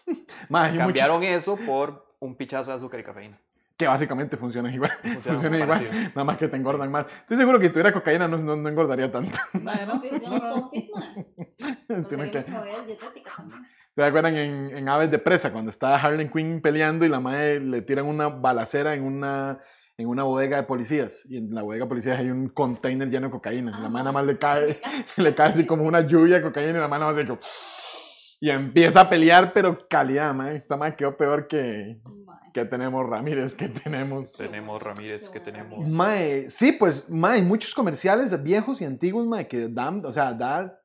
[0.49, 3.39] Mae, hay muchos Cambiaron eso por un pichazo de azúcar y cafeína.
[3.77, 4.91] que básicamente funcionan igual.
[4.91, 6.09] Funciona Funcionan igual, parecido.
[6.11, 7.07] nada más que te engordan más.
[7.13, 9.33] Estoy seguro que si tuviera cocaína no, no, no engordaría tanto.
[9.61, 10.01] No, yo no
[12.05, 12.45] también.
[13.91, 17.61] ¿Se acuerdan en, en Aves de Presa cuando estaba Harley Quinn peleando y la madre
[17.61, 19.59] le tiran una balacera en una,
[20.03, 21.25] en una bodega de policías?
[21.29, 23.71] Y en la bodega de policías hay un container lleno de cocaína.
[23.73, 24.81] La Ah, madre nada más le cae,
[25.17, 27.39] le cae así como una lluvia de cocaína y la mano así como...
[28.41, 30.57] Y empieza a pelear, pero calidad, madre.
[30.57, 32.01] Esta madre quedó peor que,
[32.53, 34.33] que tenemos Ramírez, que tenemos...
[34.33, 35.89] Tenemos Ramírez, que tenemos...
[35.89, 40.33] Mae, sí, pues, mae, hay muchos comerciales viejos y antiguos, mae, que dan, o sea,
[40.33, 40.77] da,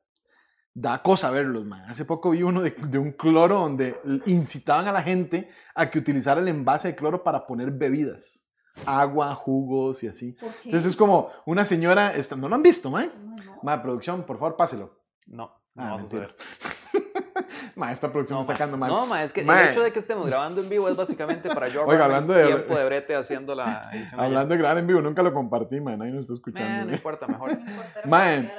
[0.72, 1.82] da cosa verlos, mae.
[1.88, 5.98] Hace poco vi uno de, de un cloro donde incitaban a la gente a que
[5.98, 8.47] utilizara el envase de cloro para poner bebidas.
[8.86, 10.32] Agua, jugos y así.
[10.32, 10.56] ¿Por qué?
[10.64, 13.10] Entonces es como una señora, ¿no lo han visto, mae?
[13.22, 13.58] No, no.
[13.62, 14.98] Mae, producción, por favor, páselo.
[15.26, 16.34] No, no Ah, vamos a ver.
[17.76, 18.56] mae, esta producción No, me está ma.
[18.56, 18.90] quedando mal.
[18.90, 19.62] No, ma, es que Ma.
[19.62, 22.46] el hecho de que estemos grabando en vivo es básicamente para yo Oiga, hablando de-
[22.46, 24.20] tiempo de brete haciendo la edición.
[24.20, 26.84] Hablando de grabar en vivo, nunca lo compartí, mae, nadie nos está Eh, escuchando.
[26.86, 27.52] no importa, mejor.
[27.54, 28.52] No importa, online.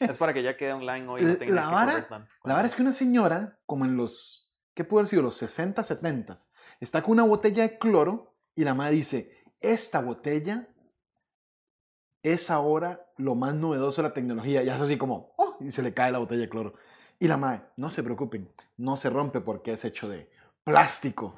[0.00, 2.06] Es para que ya quede online hoy no La- vara-.
[2.44, 5.22] La verdad es que una señora, como en los, ¿qué pudo haber sido?
[5.22, 6.34] Los 60, 70,
[6.78, 10.68] está con una botella de cloro y la madre dice, esta botella
[12.22, 14.62] es ahora lo más novedoso de la tecnología.
[14.62, 16.74] Y hace así como, oh, y se le cae la botella de cloro.
[17.18, 20.30] Y la madre, no se preocupen, no se rompe porque es hecho de
[20.64, 21.34] plástico.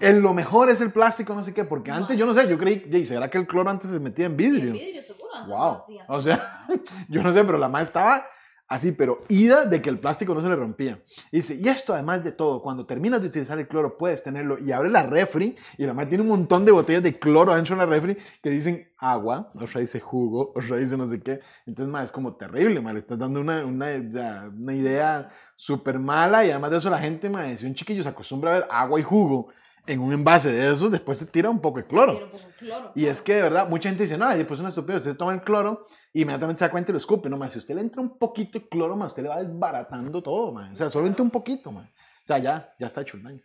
[0.00, 2.58] En lo mejor es el plástico, no sé qué, porque antes yo no sé, yo
[2.58, 4.72] creí, "Yey, ¿será que el cloro antes se metía en Y el vidrio?
[4.72, 5.22] vidrio, seguro.
[5.46, 5.82] Wow.
[6.08, 6.66] O sea,
[7.08, 8.26] yo no sé, pero la madre estaba
[8.72, 10.98] así, pero ida de que el plástico no se le rompía.
[11.30, 14.58] Y dice, y esto además de todo, cuando terminas de utilizar el cloro puedes tenerlo
[14.58, 17.76] y abre la refri y la madre tiene un montón de botellas de cloro adentro
[17.76, 21.40] de la refri que dicen agua, otra dice jugo, otra dice no sé qué.
[21.66, 26.42] Entonces, madre, es como terrible, madre, estás dando una, una, sea, una idea súper mala
[26.46, 28.98] y además de eso la gente, madre, si un chiquillo se acostumbra a ver agua
[28.98, 29.48] y jugo
[29.86, 32.12] en un envase de esos, después se tira un poco de cloro.
[32.12, 33.12] Un poco de cloro, Y claro.
[33.12, 35.42] es que de verdad, mucha gente dice, no, pues es una estupidez, usted toma el
[35.42, 37.28] cloro y inmediatamente se da cuenta y lo escupe.
[37.28, 40.22] No, más si usted le entra un poquito de cloro, más usted le va desbaratando
[40.22, 40.72] todo, man.
[40.72, 41.84] O sea, solamente un poquito, man.
[41.86, 43.42] O sea, ya, ya está hecho el daño.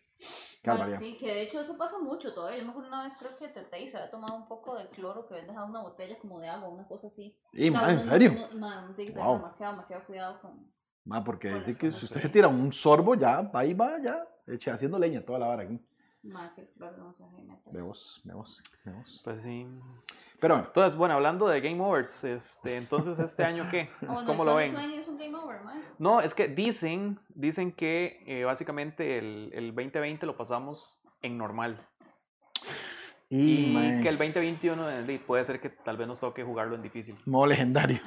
[0.64, 1.00] Barbaridad.
[1.00, 2.58] sí, que de hecho eso pasa mucho todavía.
[2.60, 5.26] Yo me acuerdo una vez creo que Tetei se había tomado un poco de cloro
[5.26, 7.38] que había dejado una botella como de agua, una cosa así.
[7.54, 8.34] Y, ma, ¿en serio?
[8.52, 9.36] no- ma, uno tiene que Wow.
[9.38, 10.70] demasiado, demasiado cuidado con...
[11.06, 14.28] Ma, porque Por dice que si usted se tira un sorbo, ya, ahí va, ya,
[14.46, 15.80] eche, haciendo leña toda la vara aquí.
[16.28, 16.70] Más el.
[17.72, 19.22] Vemos, vemos, vemos.
[19.24, 19.66] Pues sí.
[20.40, 23.90] Pero bueno, Entonces, bueno, hablando de Game Overs, este, entonces este año qué?
[24.08, 24.74] Oh, ¿Cómo lo ven?
[24.74, 25.82] 2020 es un game over, mae.
[25.98, 31.88] No, es que dicen, dicen que eh, básicamente el, el 2020 lo pasamos en normal.
[33.30, 36.84] y, Y, que el 2021 eh, puede ser que tal vez nos toque jugarlo en
[36.84, 37.18] difícil.
[37.26, 38.00] modo legendario.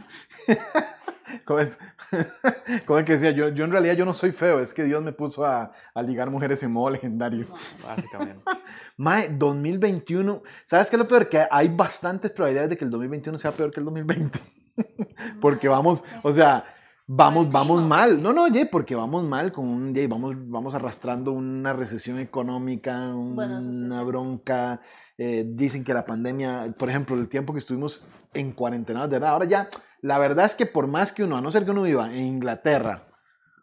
[1.45, 1.79] ¿Cómo es?
[2.87, 3.31] ¿Cómo es que decía?
[3.31, 6.03] Yo, yo en realidad yo no soy feo, es que Dios me puso a, a
[6.03, 7.47] ligar mujeres en modo legendario.
[7.85, 8.43] Básicamente.
[8.97, 10.43] Mae, 2021.
[10.64, 11.29] ¿Sabes qué es lo peor?
[11.29, 14.38] Que hay bastantes probabilidades de que el 2021 sea peor que el 2020.
[15.40, 16.64] Porque vamos, o sea,
[17.07, 18.23] vamos, vamos mal.
[18.23, 23.12] No, no, oye, porque vamos mal con un, oye, vamos, vamos arrastrando una recesión económica,
[23.12, 24.81] Bueno, eso sí, una bronca.
[25.19, 29.31] eh, dicen que la pandemia, por ejemplo, el tiempo que estuvimos en cuarentena, de verdad,
[29.31, 29.69] ahora ya,
[30.02, 32.24] la verdad es que por más que uno, a no ser que uno viva en
[32.24, 33.08] Inglaterra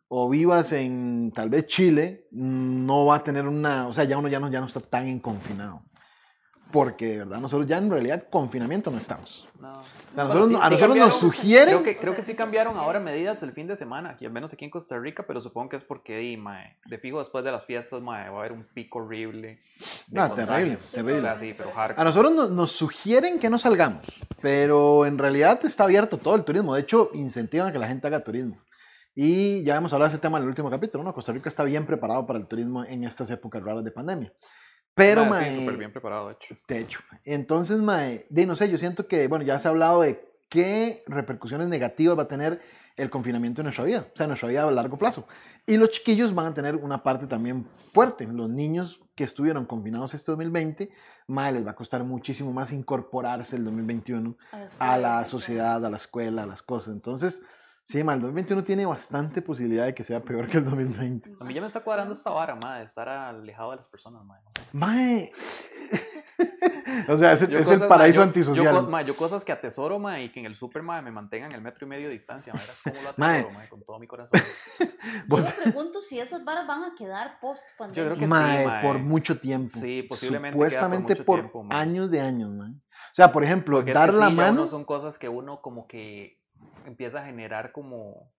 [0.08, 4.28] o vivas en tal vez Chile, no va a tener una, o sea, ya uno
[4.28, 5.84] ya no, ya no está tan en confinado.
[6.72, 9.48] Porque, verdad, nosotros ya en realidad confinamiento no estamos.
[9.60, 9.82] No.
[10.20, 11.68] A Bueno, nosotros, sí- a nosotros nos sugieren.
[11.68, 14.52] Creo que, creo que sí cambiaron ahora medidas el fin de semana, aquí, al menos
[14.52, 17.52] aquí en Costa Rica, pero supongo que es porque, di, mae, de fijo después de
[17.52, 19.60] las fiestas, mae, va a haber un pico horrible.
[20.16, 20.48] Ah, contagios.
[20.48, 21.22] terrible, O terrible.
[21.22, 24.06] sea, sí, pero A nosotros nos, nos sugieren que no salgamos,
[24.42, 26.74] pero en realidad está abierto todo el turismo.
[26.74, 28.58] De hecho, incentivan a que la gente haga turismo.
[29.14, 31.14] Y ya hemos hablado de ese tema en el último capítulo, ¿no?
[31.14, 34.32] Costa Rica está bien preparado para el turismo en estas épocas raras de pandemia.
[34.98, 36.56] Pero, Mae, mae, sí, súper bien preparado, de hecho.
[36.68, 37.00] de hecho.
[37.24, 41.04] Entonces, mae, de no sé, yo siento que, bueno, ya se ha hablado de qué
[41.06, 42.60] repercusiones negativas va a tener
[42.96, 45.28] el confinamiento en nuestra vida, o sea, en nuestra vida a largo plazo.
[45.68, 48.26] Y los chiquillos van a tener una parte también fuerte.
[48.26, 50.90] Los niños que estuvieron confinados este 2020,
[51.28, 54.36] mae, les va a costar muchísimo más incorporarse el 2021
[54.80, 56.96] A la a sociedad, a la escuela, a las cosas.
[56.96, 57.44] Entonces,
[57.88, 61.36] sí, mae, el 2021 tiene bastante posibilidad de que sea peor que el 2020.
[61.40, 64.22] A mí ya me está cuadrando esta vara, mae, de estar alejado de las personas,
[64.54, 64.62] sé.
[64.74, 65.32] Mae.
[67.08, 68.76] o sea, es, el- Yo es el cosas, paraíso mae, yo- antisocial.
[68.76, 71.52] Yo, mae, yo cosas que atesoro, mae, y que en el super, mae, me mantengan
[71.54, 72.62] el metro y medio de distancia, mae.
[72.62, 73.36] Verás cómo lo Mae.
[73.38, 74.40] atesoro, mae, con todo mi corazón.
[75.30, 78.04] Yo me pregunto si esas varas van a quedar post pandemia.
[78.04, 79.68] Yo creo que sí, Mae, por mucho tiempo.
[79.68, 82.72] Sí, posiblemente por Supuestamente mucho por, tiempo, años de años, mae.
[82.72, 84.68] O sea, por ejemplo, Porque es dar que la sí, mano.
[84.68, 86.38] son cosas que uno como que
[86.90, 88.32] empieza a generar como,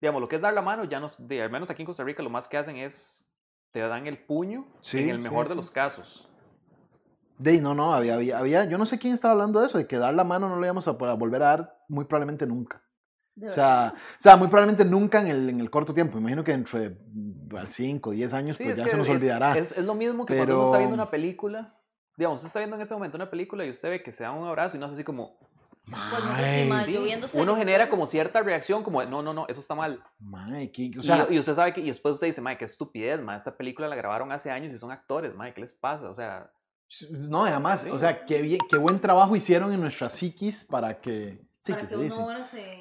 [0.00, 2.04] digamos, lo que es dar la mano, ya nos, de, al menos aquí en Costa
[2.04, 3.30] Rica, lo más que hacen es,
[3.72, 5.56] te dan el puño Sí, en el sí, mejor de sí.
[5.56, 6.28] los casos.
[7.38, 9.86] De, no, no, había, había, había- yo no sé quién estaba hablando de eso, de
[9.86, 12.82] que dar la mano no lo íbamos a poder volver a dar muy probablemente nunca.
[13.38, 16.16] O sea, o sea muy probablemente nunca en el, en el corto tiempo.
[16.16, 16.96] Imagino que entre
[17.66, 19.58] 5 o 10 años, Sí, pues es ya se nos es- olvidará.
[19.58, 21.74] Es, es lo mismo que cuando uno está viendo Pero- una película,
[22.16, 24.32] digamos, usted está viendo en ese momento una película y usted ve que se da
[24.32, 25.36] un abrazo y no hace así como,
[25.86, 30.02] Sí, viendo uno genera como cierta reacción, como, no, no, no, eso está mal.
[30.18, 32.64] mae, qué- o Y- sea, y, usted sabe que, y después usted dice, mae, qué
[32.64, 36.08] estupidez, mae, esta película la grabaron hace años y son actores, mae, ¿qué les pasa?
[36.10, 36.50] O sea,
[37.28, 37.90] no, además, Sí.
[37.90, 41.84] o sea, qué, bien, qué buen trabajo hicieron en nuestra psiquis para que, sí, para
[41.84, 42.20] que que se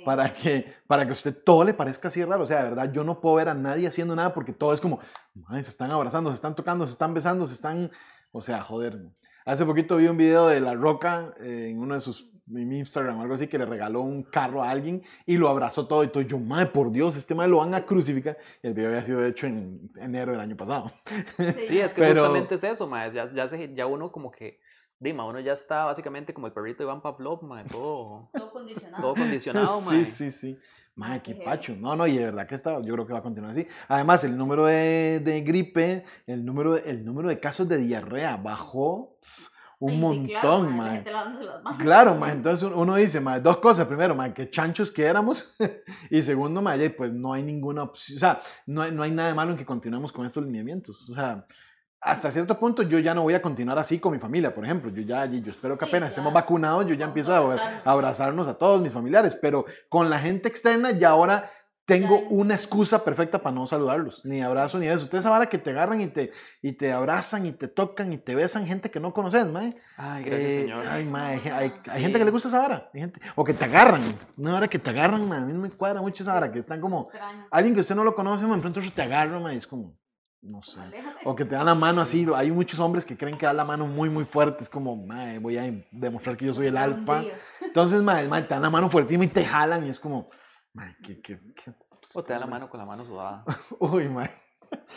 [0.05, 2.43] para que, para que a usted todo le parezca así raro.
[2.43, 4.81] O sea, de verdad, yo no puedo ver a nadie haciendo nada porque todo es
[4.81, 4.99] como,
[5.33, 7.89] "Mae, se están abrazando, se están tocando, se están besando, se están,
[8.31, 8.99] o sea, joder.
[9.45, 13.17] Hace poquito vi un video de La Roca eh, en uno de sus en Instagram
[13.19, 16.07] o algo así que le regaló un carro a alguien y lo abrazó todo y
[16.09, 16.21] todo.
[16.23, 18.37] Yo, madre, por Dios, este madre lo van a crucificar.
[18.61, 20.91] Y el video había sido hecho en enero del año pasado.
[21.67, 24.59] sí, es que Pero- justamente es eso, mae, ya, ya, se- ya uno como que,
[24.99, 29.01] dima, uno ya está básicamente como el perrito de Iván Pavlov, mae, todo, Todo condicionado.
[29.01, 30.05] todo condicionado, mae.
[30.05, 30.59] sí, sí, sí.
[30.97, 31.75] Madre, Ay, qué pacho.
[31.75, 33.67] No, no, y de verdad que está, yo creo que va a continuar así.
[33.89, 39.14] Además, el número de, de gripe, el número, el número de casos de diarrea bajó
[39.79, 41.77] un Ay, sí, montón, claro, manos.
[41.79, 43.85] Claro, entonces un- uno dice, ma, dos cosas.
[43.85, 45.55] Primero, ma, que chanchos que éramos.
[46.09, 48.17] y segundo, ma, ya, pues no hay ninguna opción.
[48.17, 51.09] O sea, no hay, no hay nada de malo en que continuemos con estos lineamientos.
[51.09, 51.45] O sea,
[52.01, 54.91] hasta cierto punto yo ya no voy a continuar así con mi familia, por ejemplo.
[54.91, 56.43] Yo ya, yo espero que Sí, apenas estemos claro.
[56.43, 59.35] vacunados, yo ya empiezo a abrazarnos a todos mis familiares.
[59.41, 61.49] Pero con la gente externa ya ahora
[61.85, 64.25] tengo una excusa perfecta para no saludarlos.
[64.25, 65.03] Ni abrazo ni eso.
[65.03, 68.33] Ustedes ahora que te agarran y te, y te abrazan y te tocan y te
[68.33, 69.71] besan gente que no conoces, ma.
[69.97, 70.83] Ay, gracias, Eh, señor.
[70.87, 72.89] Ay, ma, hay, gente que le gusta esa vara.
[72.93, 74.01] hay gente- o que te agarran.
[74.35, 76.51] Una hora que te agarran, ma, a mí no me cuadra mucho esa vara.
[76.51, 77.03] Que están como.
[77.03, 77.47] Extraño.
[77.51, 79.95] Alguien que usted no lo conoce, ma, de pronto te agarra, ma, y es como.
[80.41, 80.79] No sé.
[81.23, 82.25] O que te dan la mano así.
[82.35, 84.63] Hay muchos hombres que creen que dan la mano muy, muy fuerte.
[84.63, 87.23] Es como, ma, voy a demostrar que yo soy el alfa.
[87.61, 89.85] Entonces, ma, ma, te dan la mano fuertísima y te jalan.
[89.85, 90.29] Y es como,
[90.75, 91.21] ma, que.
[91.21, 91.73] que, que-
[92.13, 93.43] O te da la mano con la mano sudada.
[93.79, 94.29] Uy, ma.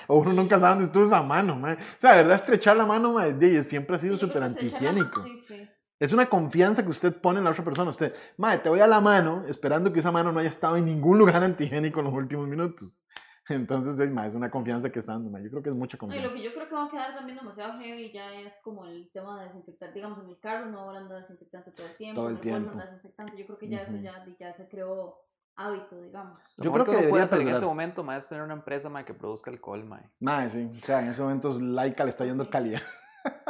[0.08, 1.74] o uno nunca sabe dónde estuvo esa mano, mae.
[1.74, 5.22] O sea, de verdad, estrechar la mano, mae, siempre ha sido súper la antihigiénico.
[5.22, 5.68] Sí, sí.
[6.00, 7.90] Es una confianza que usted pone en la otra persona.
[7.90, 10.84] Usted, mae, te voy a la mano esperando que esa mano no haya estado en
[10.84, 13.02] ningún lugar antihigiénico en los últimos minutos.
[13.48, 15.42] Entonces, es, mae, es una confianza que está dando, mae.
[15.42, 16.36] Yo creo que es mucha No, y lo confianza.
[16.36, 19.40] que yo creo que va a quedar también demasiado heavy ya es como el tema
[19.40, 22.40] de desinfectar, digamos, en el carro no ahora anda desinfectante todo el tiempo, Todo el
[22.40, 22.70] tiempo.
[22.72, 23.94] anda desinfectante, yo creo que ya Ujú.
[23.96, 25.16] eso ya, ya se creó
[25.58, 26.38] hábito, digamos.
[26.56, 29.04] Lo Yo creo que puede debería hacer en este momento, es tener una empresa, mae,
[29.04, 30.02] que produzca alcohol, mae.
[30.20, 30.70] Mae, sí.
[30.82, 32.50] O sea, en esos momentos Laika le está yendo Sí.
[32.50, 32.80] calidad.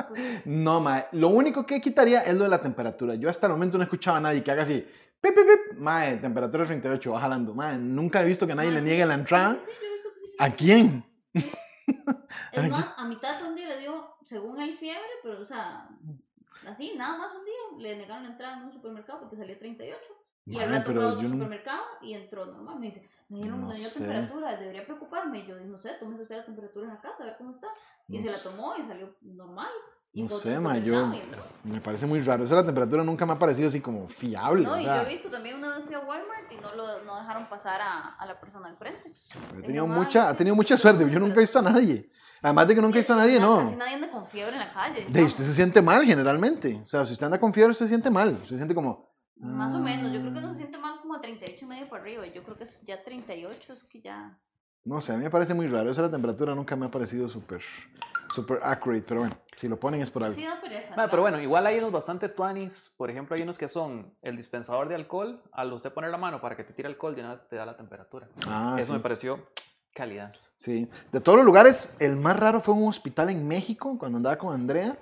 [0.09, 1.07] Pues, No, mae.
[1.13, 3.15] Lo único que quitaría es lo de la temperatura.
[3.15, 4.87] Yo hasta el momento no he escuchado a nadie que haga así.
[5.21, 5.79] Pip, pip, pip.
[5.79, 7.55] Mae, temperatura 38, va jalando.
[7.55, 8.87] Mae, nunca he visto que nadie le sí.
[8.87, 9.55] niegue la entrada.
[9.55, 10.27] Sí, sí, yo he visto que sí.
[10.39, 11.05] ¿A quién?
[11.33, 11.53] Sí.
[12.53, 15.89] Es más, a mitad de un día le dio, según el fiebre, pero o sea,
[16.67, 19.99] así, nada más un día, le negaron la entrada en un supermercado porque salía 38.
[20.51, 22.79] Y Mae, rato fue a otro supermercado y entró normal.
[22.79, 25.41] Me dice, me dieron, No me dio temperatura, debería preocuparme.
[25.41, 27.51] Y yo dije, no sé, tómese usted la temperatura en la casa, a ver cómo
[27.51, 27.69] está.
[28.09, 29.69] Y No se la tomó y salió normal.
[30.11, 31.23] Y No sé, ma, yo- y.
[31.65, 32.47] Me parece muy raro.
[32.47, 34.65] De la temperatura nunca me ha parecido así como fiable.
[34.65, 36.75] No, o y sea, yo he visto también una vez fui a Walmart y no,
[36.75, 39.15] lo, no dejaron pasar a, a la persona al frente.
[39.59, 41.09] he tenido mamá, mucha, ha tenido mucha suerte.
[41.11, 42.09] Yo nunca he visto a nadie.
[42.41, 43.77] Además de que nunca he visto a nadie, Casi no.
[43.77, 45.07] nadie anda con fiebre en la calle.
[45.11, 46.81] De usted se siente mal generalmente.
[46.85, 48.39] O sea, si usted anda con fiebre, se siente mal.
[48.49, 49.08] Se siente como.
[49.41, 50.57] Más o menos, yo creo que uno se "Mm".
[50.57, 52.27] siente mal como a 38 y medio para arriba.
[52.27, 54.39] y Yo creo que es ya 38 es que ya.
[54.85, 55.93] No sé, a mí me parece muy raro.
[55.93, 57.61] De la temperatura nunca me ha parecido súper,
[58.35, 59.05] súper accurate.
[59.07, 60.35] Pero bueno, si lo ponen es por algo.
[60.35, 60.95] Sí, da pereza.
[61.11, 62.95] Pero bueno, igual hay unos bastante tuanis.
[62.97, 65.43] Por ejemplo, hay unos que son el dispensador de alcohol.
[65.53, 67.67] Al usted poner la mano para que te tire alcohol, de una vez te da
[67.67, 68.29] la temperatura.
[68.47, 68.93] Ah, Eso sí.
[68.95, 69.47] me pareció
[69.95, 70.33] calidad.
[70.57, 74.37] Sí, de todos los lugares, el más raro fue un hospital en México, cuando andaba
[74.39, 74.97] con Andrea,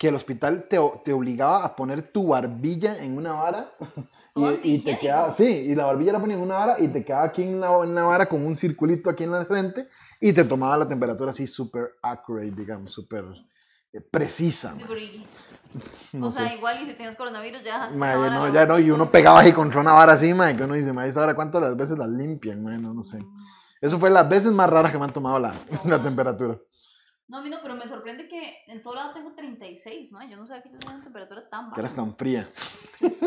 [0.00, 3.70] que el hospital te, te obligaba a poner tu barbilla en una vara
[4.34, 7.04] y, y te quedaba, sí, y la barbilla la ponía en una vara y te
[7.04, 10.32] quedaba aquí en la, en la vara con un circulito aquí en la frente y
[10.32, 13.26] te tomaba la temperatura así súper accurate, digamos, súper
[13.92, 14.74] eh, precisa.
[14.78, 15.26] Y-
[16.14, 16.54] No o sea, sé.
[16.56, 17.88] igual y si tienes coronavirus ya.
[17.88, 20.64] esa vara no, ya no, y uno pegaba ahí contra una vara así, mae, que
[20.64, 22.62] uno dice, mae, ¿esa vara cuántas las veces la limpian?
[22.64, 23.18] Mae, no, no sé.
[23.82, 25.52] Eso fue las veces más raras que me han tomado la,
[25.84, 26.58] la temperatura.
[27.30, 30.20] No, a mí no, pero me sorprende que en todo lado tengo 36, ¿no?
[30.28, 31.80] Yo no sabía que yo tenía una temperatura tan Que baja.
[31.82, 32.50] eras tan fría.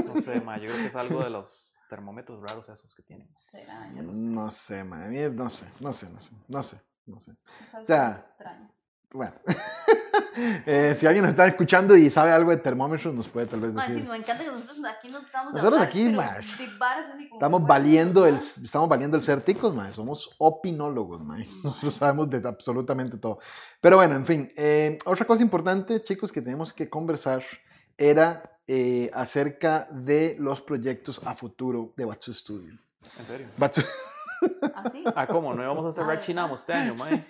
[0.05, 3.29] No sé, mae, yo creo que es algo de los termómetros raros esos que tienen.
[3.37, 4.19] Será, yo no sé.
[4.19, 7.31] No sé, mae, a mí no sé, no sé, no sé, no sé, no sé.
[7.61, 8.69] Es algo sea, extraño.
[9.09, 9.35] Bueno,
[10.65, 13.73] Eh, si alguien nos está escuchando y sabe algo de termómetros, nos puede tal vez
[13.73, 14.09] Ma, sí, decir.
[14.09, 18.25] me encanta que nosotros aquí no estamos Nosotros hablar, aquí, de así como Estamos valiendo
[18.25, 19.93] el, estamos valiendo el ser ticos, mae.
[19.93, 21.47] Somos opinólogos, mae.
[21.63, 23.39] Nosotros sabemos de absolutamente todo.
[23.81, 24.51] Pero bueno, en fin.
[24.55, 27.43] eh, otra cosa importante, chicos, que tenemos que conversar
[27.97, 32.77] era eh, acerca de los proyectos a futuro de Batsu Studio.
[33.19, 33.47] ¿En serio?
[33.57, 33.85] Batsu-.
[34.75, 35.03] ¿Así?
[35.15, 35.53] Ah, ¿cómo?
[35.53, 37.25] ¿No íbamos a cerrar Ah, Chinamo este año, mae?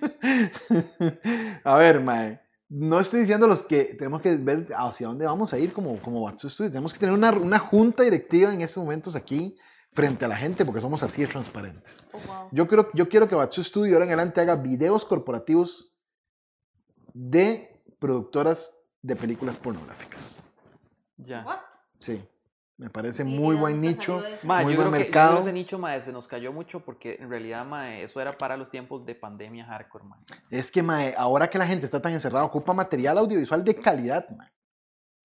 [1.63, 2.42] a ver, mae.
[2.75, 6.23] No estoy diciendo los que tenemos que ver hacia dónde vamos a ir como, como
[6.23, 6.71] Batsu Studio.
[6.71, 9.55] Tenemos que tener una, una junta directiva en estos momentos aquí
[9.91, 12.07] frente a la gente porque somos así de transparentes.
[12.11, 12.47] Oh, wow.
[12.51, 15.93] Yo, creo, yo quiero que Batsu Studio ahora en adelante haga videos corporativos
[17.13, 20.39] de productoras de películas pornográficas.
[21.17, 21.43] Ya.
[21.45, 21.59] What?
[21.99, 22.27] Sí,
[22.77, 24.21] me parece Sí, muy ¿de buen nicho.
[24.43, 25.29] Mae, Muy yo buen creo que- yo mercado.
[25.31, 28.37] creo que ese nicho, mae, se nos cayó mucho porque en realidad, mae, eso era
[28.37, 30.05] para los tiempos de pandemia hardcore.
[30.49, 30.83] Es que
[31.17, 34.25] ahora que la gente está tan encerrada, ocupa material audiovisual de calidad.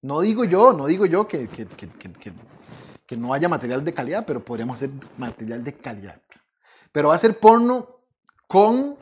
[0.02, 2.32] No digo yo, no digo yo que, que, que- que- que-
[3.06, 6.20] que no haya material de calidad, pero podríamos hacer material de calidad.
[6.92, 8.02] Pero va a ser porno
[8.46, 8.96] con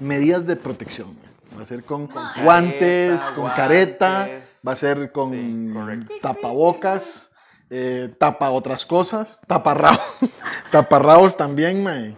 [0.00, 1.16] medidas de protección.
[1.56, 2.42] Va a ser con Mae.
[2.44, 4.60] guantes, Careta, con careta, guantes.
[4.66, 7.29] va a ser con Sí, tapabocas,
[7.70, 10.00] eh, tapa otras cosas, taparrabos,
[10.72, 12.16] taparrabos también, mae.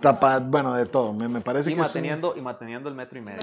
[0.00, 1.12] Tapa, bueno, de todo.
[1.14, 3.40] Me, me parece Y que es un- manteniendo, y manteniendo el metro y medio.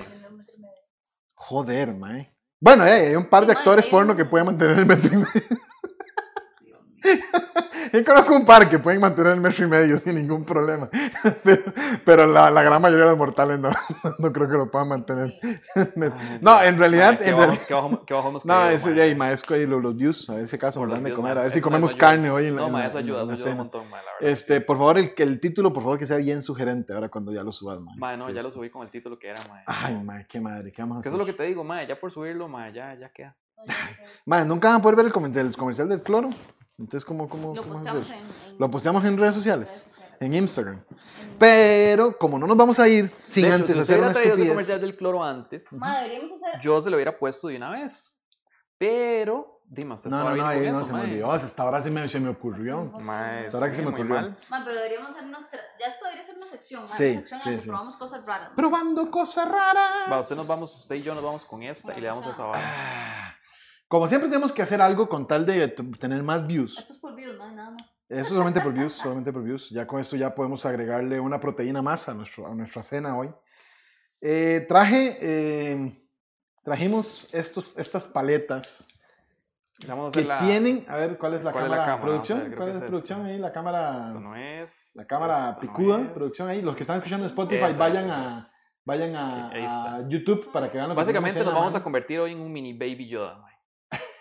[1.34, 2.34] Joder, mae.
[2.60, 5.60] Bueno, eh, hay un par de actores porno que pueden mantener el metro y medio.
[6.62, 7.18] Dios mío.
[8.00, 10.90] Yo conozco un par que pueden mantener el metro y medio sin ningún problema.
[11.44, 11.64] Pero,
[12.06, 13.70] pero la, la gran mayoría de los mortales no,
[14.20, 15.40] no creo que lo puedan mantener.
[15.76, 17.20] Ay, No, en realidad.
[17.20, 20.48] Qué en qué qué No, eso ya, y maestro, y los, los views, a ver
[20.48, 22.88] si acaso dan de comer, a ver si comemos carne hoy en la, No, la-
[22.88, 24.12] eso en ayuda, la eso ayuda un montón, la verdad.
[24.22, 27.52] Este, por favor, el, título, por favor, que sea bien sugerente ahora cuando ya lo
[27.52, 27.96] subas, mae.
[27.98, 29.64] Mae, no, Sí, ya lo subí con el título que era, mae.
[29.68, 31.12] Ay, mae, qué madre, ¿qué vamos a hacer?
[31.12, 33.36] eso es lo que te digo, mae, ya por subirlo, mae, ya, ya queda.
[34.26, 36.30] Mae, nunca van a poder ver el comercial, el comercial del cloro.
[36.80, 39.88] Entonces, ¿cómo, cómo, Lo cómo posteamos en, en Lo posteamos en redes sociales,
[40.20, 40.84] en Instagram.
[40.90, 44.50] En- Pero como no nos vamos a ir sin hecho, antes si hacer una estupidez.
[44.50, 46.60] comercial del cloro antes, Ma, deberíamos hacer.
[46.62, 48.20] yo se lo hubiera puesto de una vez.
[48.78, 51.08] Pero, dime, usted No, estaba no, bien no, con ahí no eso, se me mae.
[51.12, 51.32] olvidó.
[51.32, 52.84] Hasta ahora sí me, se me ocurrió.
[53.00, 54.06] Mae, Ahora que se me ocurrió.
[54.16, 54.38] mal.
[54.50, 55.44] Ma, pero deberíamos hacer unos.
[55.44, 57.68] tra- ya esto debería ser una sección, Sí, una sección en sí, la que sí.
[57.70, 58.50] probamos cosas raras.
[58.56, 60.12] Probando cosas raras.
[60.12, 62.44] Va, usted nos vamos, usted y yo nos vamos con esta y le damos esa
[62.46, 62.64] vara.
[62.76, 63.36] Ah,
[63.94, 66.80] Como siempre tenemos que hacer algo con tal de tener más views.
[66.80, 67.82] Esto es por views, mae, nada más.
[68.10, 69.70] Eso solamente por views, solamente por views.
[69.70, 73.30] Ya con esto ya podemos agregarle una proteína más a, nuestro, a nuestra cena hoy.
[74.20, 76.08] Eh, traje, eh,
[76.64, 78.88] trajimos estos, estas paletas
[79.88, 80.38] Vamos a que hacer la.
[80.40, 81.82] tienen, a ver, ¿cuál es la ¿Cuál es cámara?
[81.84, 82.02] la cámara?
[82.02, 82.40] ¿Producción?
[82.40, 83.38] A ver, ¿Cuál que es es producción ahí?
[83.38, 84.92] La cámara, Esto no es.
[84.96, 86.08] la cámara no picuda, es.
[86.10, 86.64] producción ahí.
[86.64, 88.54] Los que están escuchando en Spotify, Esa, vayan, esa, a, esa es.
[88.86, 91.84] vayan a, a YouTube para que vean lo que Básicamente tenemos nos la vamos a
[91.84, 93.53] convertir hoy en un mini baby Yoda.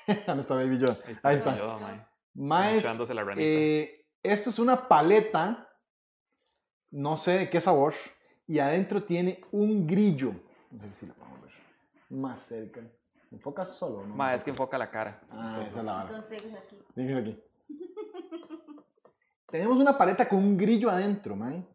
[0.27, 0.99] ¿Dónde está Baby Yoda?
[1.05, 1.79] Ahí está, Ahí está.
[1.79, 2.07] Mae.
[2.35, 5.69] Maes, la eh, esto es una paleta,
[6.91, 7.95] no sé de qué sabor,
[8.47, 10.31] y adentro tiene un grillo.
[10.73, 11.53] A ver si lo podemos ver
[12.09, 12.81] más cerca.
[13.31, 14.07] ¿Enfocas solo?
[14.07, 14.77] No Mae, es que enfoca?
[14.77, 15.21] enfoca la cara.
[15.31, 16.25] Ah, esa es la vara.
[16.97, 17.43] Entonces, aquí.
[19.51, 21.67] Tenemos una paleta con un grillo adentro, man.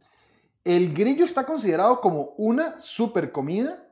[0.63, 3.86] El grillo está considerado como una super comida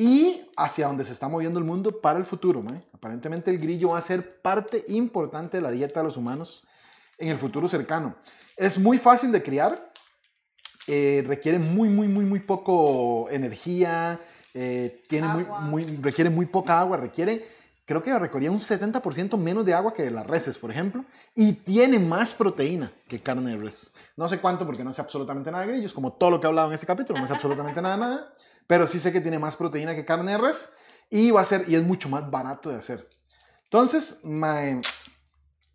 [0.00, 2.64] y hacia donde se está moviendo el mundo para el futuro.
[2.94, 6.66] Aparentemente el grillo va a ser parte importante de la dieta de los humanos
[7.18, 8.16] en el futuro cercano.
[8.56, 9.92] Es muy fácil de criar,
[10.86, 14.18] eh, requiere muy, muy, muy, muy poco energía,
[14.54, 17.44] eh, tiene muy, muy, requiere muy poca agua, requiere,
[17.90, 21.98] creo que requería un 70% menos de agua que las reses, por ejemplo, y tiene
[21.98, 23.92] más proteína que carne de res.
[24.16, 26.50] No sé cuánto porque no sé absolutamente nada de grillos, como todo lo que he
[26.50, 28.34] hablado en este capítulo, no sé absolutamente nada, nada,
[28.68, 30.72] pero sí sé que tiene más proteína que carne de res
[31.10, 33.08] y va a ser, y es mucho más barato de hacer.
[33.64, 34.80] Entonces, mae,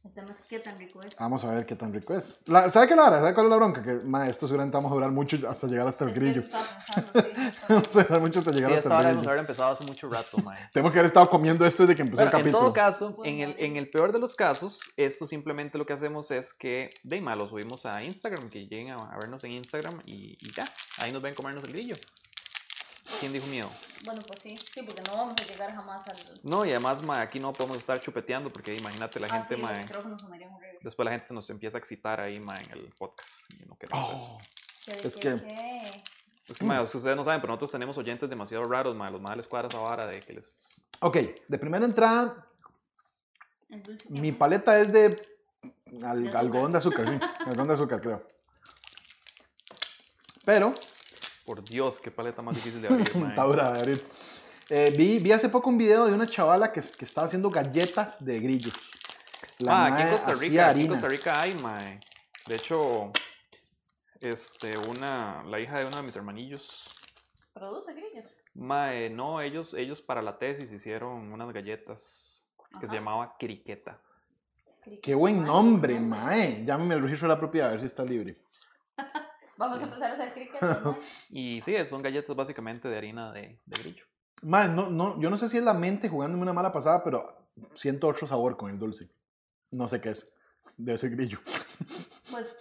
[0.05, 1.15] El tema es qué tan rico es.
[1.19, 2.39] Vamos a ver qué tan rico es.
[2.45, 3.19] La- ¿Sabe qué la hora?
[3.21, 3.81] ¿Sabe cuál es la bronca?
[3.81, 6.43] Que, ma, esto seguramente vamos a durar mucho hasta llegar hasta el Es grillo.
[6.43, 9.29] pensando, sí, Vamos a durar mucho hasta llegar Sí, hasta el grillo.
[9.29, 10.59] haber empezado hace mucho rato, mae.
[10.73, 12.59] Tengo que haber estado comiendo esto desde que empezó Bueno, el en capítulo.
[12.65, 15.93] todo caso, en Bueno, el, en el peor de los casos, esto simplemente lo que
[15.93, 20.01] hacemos es que de lo subimos a Instagram, que lleguen a, a vernos en Instagram
[20.05, 20.63] y, y ya,
[20.99, 21.95] ahí nos ven comernos el grillo.
[23.19, 23.69] ¿Quién dijo miedo?
[24.03, 26.17] Bueno, pues sí, sí, porque no vamos a llegar jamás al.
[26.43, 29.61] No, y además, ma, aquí no podemos estar chupeteando porque imagínate la Ah, gente, sí,
[29.61, 29.71] ma,
[30.81, 33.49] después la gente se nos empieza a excitar ahí, ma, en el podcast.
[33.51, 34.17] Y no queremos eso.
[34.17, 34.39] Oh,
[34.85, 35.37] ¿Qué- Es que-?
[36.47, 39.35] Es que, ma, ustedes no saben, pero nosotros tenemos oyentes demasiado raros, ma, los más
[39.37, 40.83] les cuadra esa vara de que les...
[41.01, 42.47] Ok, de primera entrada,
[44.09, 45.05] mi paleta es de
[46.03, 46.37] al- De azúcar.
[46.37, 47.17] algodón de azúcar, sí.
[47.47, 48.27] algodón de azúcar, creo.
[50.45, 50.73] Pero,
[51.45, 54.05] Por Dios, qué paleta más difícil de abrir, está dura de abrir.
[54.69, 58.23] Eh, vi, vi hace poco un video de una chavala que, que estaba haciendo galletas
[58.25, 58.73] de grillos.
[59.59, 60.87] La Ah, aquí en Costa Rica, aquí en.
[60.87, 61.99] Costa Rica hay, mae.
[62.47, 63.11] De hecho,
[64.19, 66.83] este, una, la hija de uno de mis hermanillos,
[67.53, 68.25] Produce grillos.
[68.55, 72.45] mae, no, ellos, ellos para la tesis hicieron unas galletas
[72.81, 74.01] que se llamaba criqueta.
[75.01, 76.63] Qué buen nombre, mae.
[76.65, 78.37] Llámeme el registro de la propiedad a ver si está libre.
[79.57, 79.83] Vamos Sí.
[79.83, 80.61] a empezar a hacer cricket.
[80.83, 80.97] ¿no?
[81.29, 84.05] Y sí, son galletas básicamente de harina de, de grillo.
[84.41, 87.49] Mae, no, no, yo no sé si es la mente jugándome una mala pasada, pero
[87.73, 89.09] siento otro sabor con el dulce.
[89.71, 90.31] No sé qué es.
[90.77, 91.39] Debe ser grillo.
[92.31, 92.53] Pues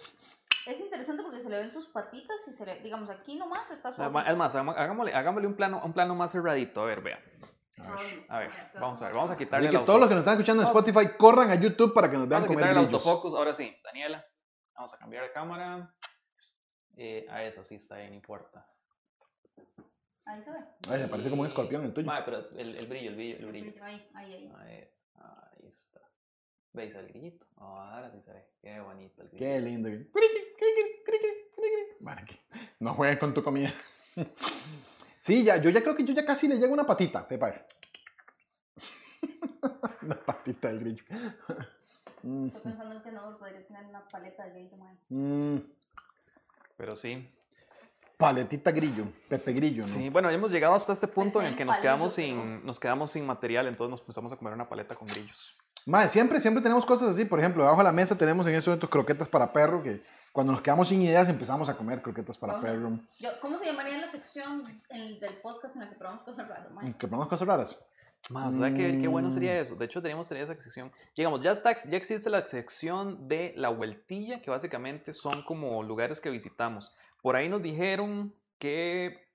[0.67, 3.91] es interesante porque se le ven sus patitas y se le, digamos, aquí nomás está
[3.93, 4.01] su.
[4.01, 6.81] Es más, hagámosle, hagámosle un plano, un plano más cerradito.
[6.81, 7.19] A ver, vea.
[7.79, 8.25] A ver.
[8.29, 10.21] A ver, vamos a ver, vamos a quitarle Así que el todos los que nos
[10.21, 10.67] están escuchando en.
[10.69, 13.05] Spotify, corran a YouTube para que nos vean Vamos a comer quitar el grillos.
[13.05, 13.33] autofocus.
[13.33, 14.25] Ahora sí, Daniela,
[14.75, 15.93] vamos a cambiar de cámara.
[16.97, 18.65] Eh, a esa sí está bien, no importa.
[20.25, 20.57] Ahí se ve.
[20.89, 22.09] Ay, me parece como un escorpión el tuyo.
[22.25, 23.83] Pero el, el brillo, el brillo, el brillo.
[23.83, 24.51] Ahí, ahí, ahí.
[24.57, 26.01] Ahí, ahí está.
[26.73, 27.45] ¿Veis el grillito?
[27.57, 28.45] Ahora sí se ve.
[28.61, 29.89] Qué bonito el Qué grillito.
[29.89, 29.89] lindo.
[30.11, 31.95] Criqui, criqui, criqui, criqui.
[31.99, 32.39] Bueno, aquí.
[32.79, 33.73] No jueguen con tu comida.
[35.17, 37.51] Sí, ya, yo ya creo que yo ya casi le llego una patita, Pepa.
[40.03, 41.03] Una patita del grillo.
[42.45, 44.99] Estoy pensando en que no podría tener una paleta de grillo, man.
[45.09, 45.57] mm,
[46.77, 47.31] Pero sí.
[48.17, 49.87] paletita grillo, Pepe Grillo, ¿no?
[49.87, 52.79] Sí, bueno, ya hemos llegado hasta este punto en el que nos quedamos, sin, nos
[52.79, 55.53] quedamos sin material, entonces nos empezamos a comer una paleta con grillos.
[55.85, 57.25] Mae, siempre, siempre tenemos cosas así.
[57.25, 60.51] Por ejemplo, debajo de la mesa tenemos en ese momento croquetas para perro, que cuando
[60.53, 62.61] nos quedamos sin ideas empezamos a comer croquetas para Ajá.
[62.61, 62.99] perro.
[63.19, 66.71] Yo, ¿Cómo se llamaría la sección en- del podcast en la que probamos cosas raras,
[66.71, 66.85] man?
[66.93, 67.77] Que probamos cosas raras.
[68.29, 69.31] Más, ¿sabes qué, qué bueno Mm.
[69.31, 69.75] sería eso?
[69.75, 70.91] De hecho, teníamos tener esa sección.
[71.15, 76.19] Digamos, ya, está, ya existe la sección de la vueltilla, que básicamente son como lugares
[76.19, 76.95] que visitamos.
[77.21, 79.27] Por ahí nos dijeron que,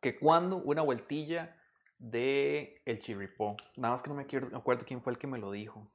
[0.00, 1.54] que cuando una vueltilla
[1.98, 3.56] de el chirripó.
[3.76, 4.22] Nada más que no me
[4.56, 5.86] acuerdo, quién fue el que me lo dijo.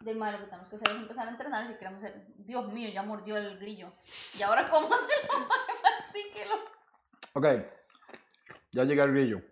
[0.00, 2.26] De malo que tenemos que hacer es empezar a entrenar si queremos ser.
[2.38, 3.92] Dios mío, ya mordió el grillo.
[4.38, 5.18] ¿Y ahora cómo para que
[5.82, 6.54] mastíquelo?
[7.34, 7.46] Ok,
[8.72, 9.42] ya llega el grillo.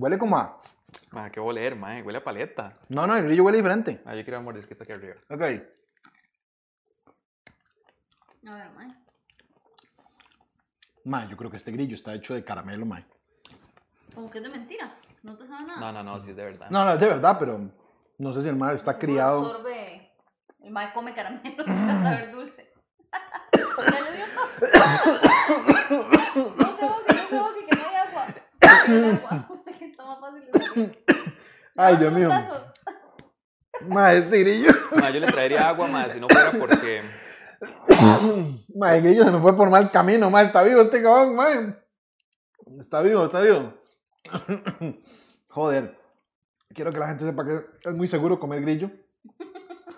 [0.00, 0.58] Huele como a...
[1.12, 2.02] Ma, ¿qué voy a leer, mae?
[2.02, 2.78] Huele a paleta.
[2.88, 4.00] No, no, el grillo huele diferente.
[4.06, 5.16] Ah, yo quiero un mordisquito aquí arriba.
[5.28, 5.42] Ok.
[8.46, 8.94] A ver, mae.
[11.04, 13.02] Ma, yo creo que este grillo está hecho de caramelo, ma.
[14.14, 14.98] Como que es de mentira.
[15.22, 15.80] No te sabe nada.
[15.80, 16.70] No, no, no, sí es de verdad.
[16.70, 17.60] No, no, es de verdad, pero
[18.16, 19.44] no sé si el ma está criado.
[19.44, 20.12] Absorbe.
[20.60, 22.72] El mae come caramelo saber dulce.
[23.52, 24.50] ya le dio tos.
[26.56, 28.26] No se boque, no se boque, que no hay agua.
[28.88, 29.46] No hay agua.
[29.50, 31.04] Usted que está más fácil de salir.
[31.80, 32.28] Ay, Dios mío.
[32.28, 32.66] brazos.
[33.88, 34.70] Ma, este grillo.
[34.92, 37.02] Ma, yo le traería agua, más si no fuera porque.
[38.74, 40.42] Ma, el grillo se me fue por mal camino, ma.
[40.42, 41.48] Está vivo este cabrón, ma.
[42.80, 43.74] Está vivo, está vivo.
[45.50, 45.96] Joder.
[46.72, 48.90] Quiero que la gente sepa que es muy seguro comer grillo.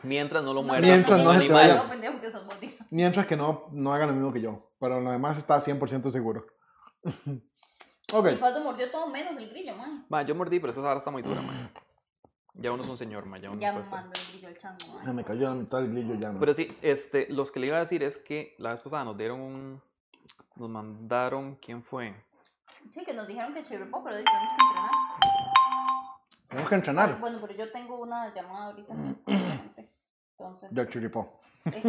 [0.05, 1.89] Mientras no lo No, muerdas Mientras como no un se te animal.
[1.91, 2.71] vaya.
[2.91, 4.71] Mientras que no, no hagan lo mismo que yo.
[4.81, 6.47] Pero lo demás está 100% seguro.
[8.13, 8.27] Ok.
[8.27, 9.91] El pato mordió todo menos el grillo, mae.
[10.09, 11.71] Ma, yo mordí, pero esa ahora está muy dura, ma.
[12.55, 13.39] Ya uno es un señor, ma.
[13.39, 14.01] Ya uno Ya me puede ser.
[14.01, 15.05] mandó el grillo al chango, mae.
[15.07, 16.31] Se me cayó la mitad del grillo ya.
[16.33, 16.39] ¿no?
[16.41, 19.17] Pero sí, este, los que le iba a decir es que la vez pasada nos
[19.17, 19.83] dieron un.
[20.57, 21.57] Nos mandaron.
[21.57, 22.15] ¿Quién fue?
[22.91, 24.91] Sí, que nos dijeron que chirripó, pero tenemos que entrenar.
[26.49, 27.21] Tenemos que entrenar.
[27.21, 28.95] Bueno, pero yo tengo una llamada ahorita.
[30.39, 30.75] Entonces.
[30.75, 31.41] Del churipó.
[31.67, 31.83] eh,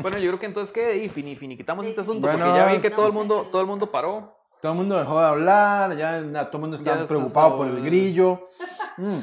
[0.00, 2.72] Bueno, yo creo que entonces que y fini, finiquitamos Sí, este asunto, Bueno, porque ya
[2.72, 4.34] vi que todo el mundo, todo el mundo paró.
[4.60, 7.82] Todo el mundo dejó de hablar, ya, ya todo el mundo está preocupado por el
[7.84, 8.48] grillo.
[8.96, 9.18] Mm,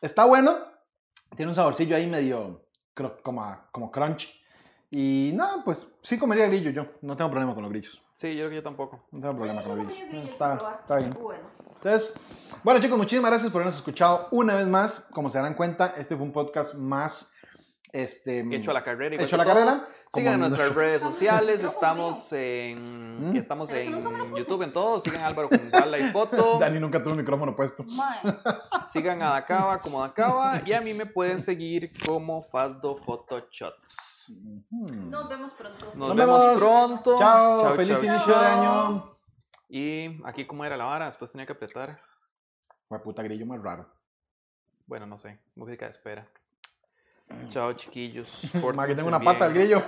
[0.00, 0.56] Está bueno,
[1.36, 2.64] tiene un saborcillo ahí medio
[2.96, 4.34] cro- como, como crunch.
[4.90, 8.02] Y no, pues sí comería grillo yo, no tengo problema con los grillos.
[8.12, 9.04] Sí, yo creo que yo tampoco.
[9.12, 10.08] No tengo problema sí, con los grillos.
[10.08, 11.16] grillo, Mm, que Está, está bien.
[11.20, 11.44] Bueno.
[11.76, 12.12] Entonces,
[12.64, 15.00] bueno chicos, muchísimas gracias por habernos escuchado una vez más.
[15.12, 17.30] Como se darán cuenta, este fue un podcast más...
[17.92, 19.14] Este, Hecho a la carrera.
[19.14, 19.72] igual hecho a la carrera.
[20.12, 21.62] Sigan en como nuestras nuestro- redes sociales.
[21.64, 23.36] Estamos en, Mm.
[23.36, 23.90] estamos en.
[24.36, 25.00] YouTube, en todo.
[25.00, 26.58] Sigan a Álvaro con Gala y Foto.
[26.58, 27.84] Dani nunca tuvo el micrófono puesto.
[28.92, 30.62] Sigan a Dacaba como Dacaba.
[30.64, 34.28] Y a mí me pueden seguir como Faldo Photoshots.
[34.70, 35.86] Nos vemos pronto.
[35.94, 36.58] Nos, Nos vemos, vemos.
[36.58, 37.18] pronto.
[37.18, 39.16] Chao, feliz chao, inicio de año.
[39.68, 41.06] Y aquí, ¿cómo era la vara?
[41.06, 42.00] Después tenía que apretar.
[42.88, 43.88] Fue puta grillo más raro.
[44.86, 45.38] Bueno, no sé.
[45.54, 46.28] Música de espera.
[47.50, 48.42] Chao, chiquillos.
[48.74, 49.82] Ma, que tengo una pata al grillo.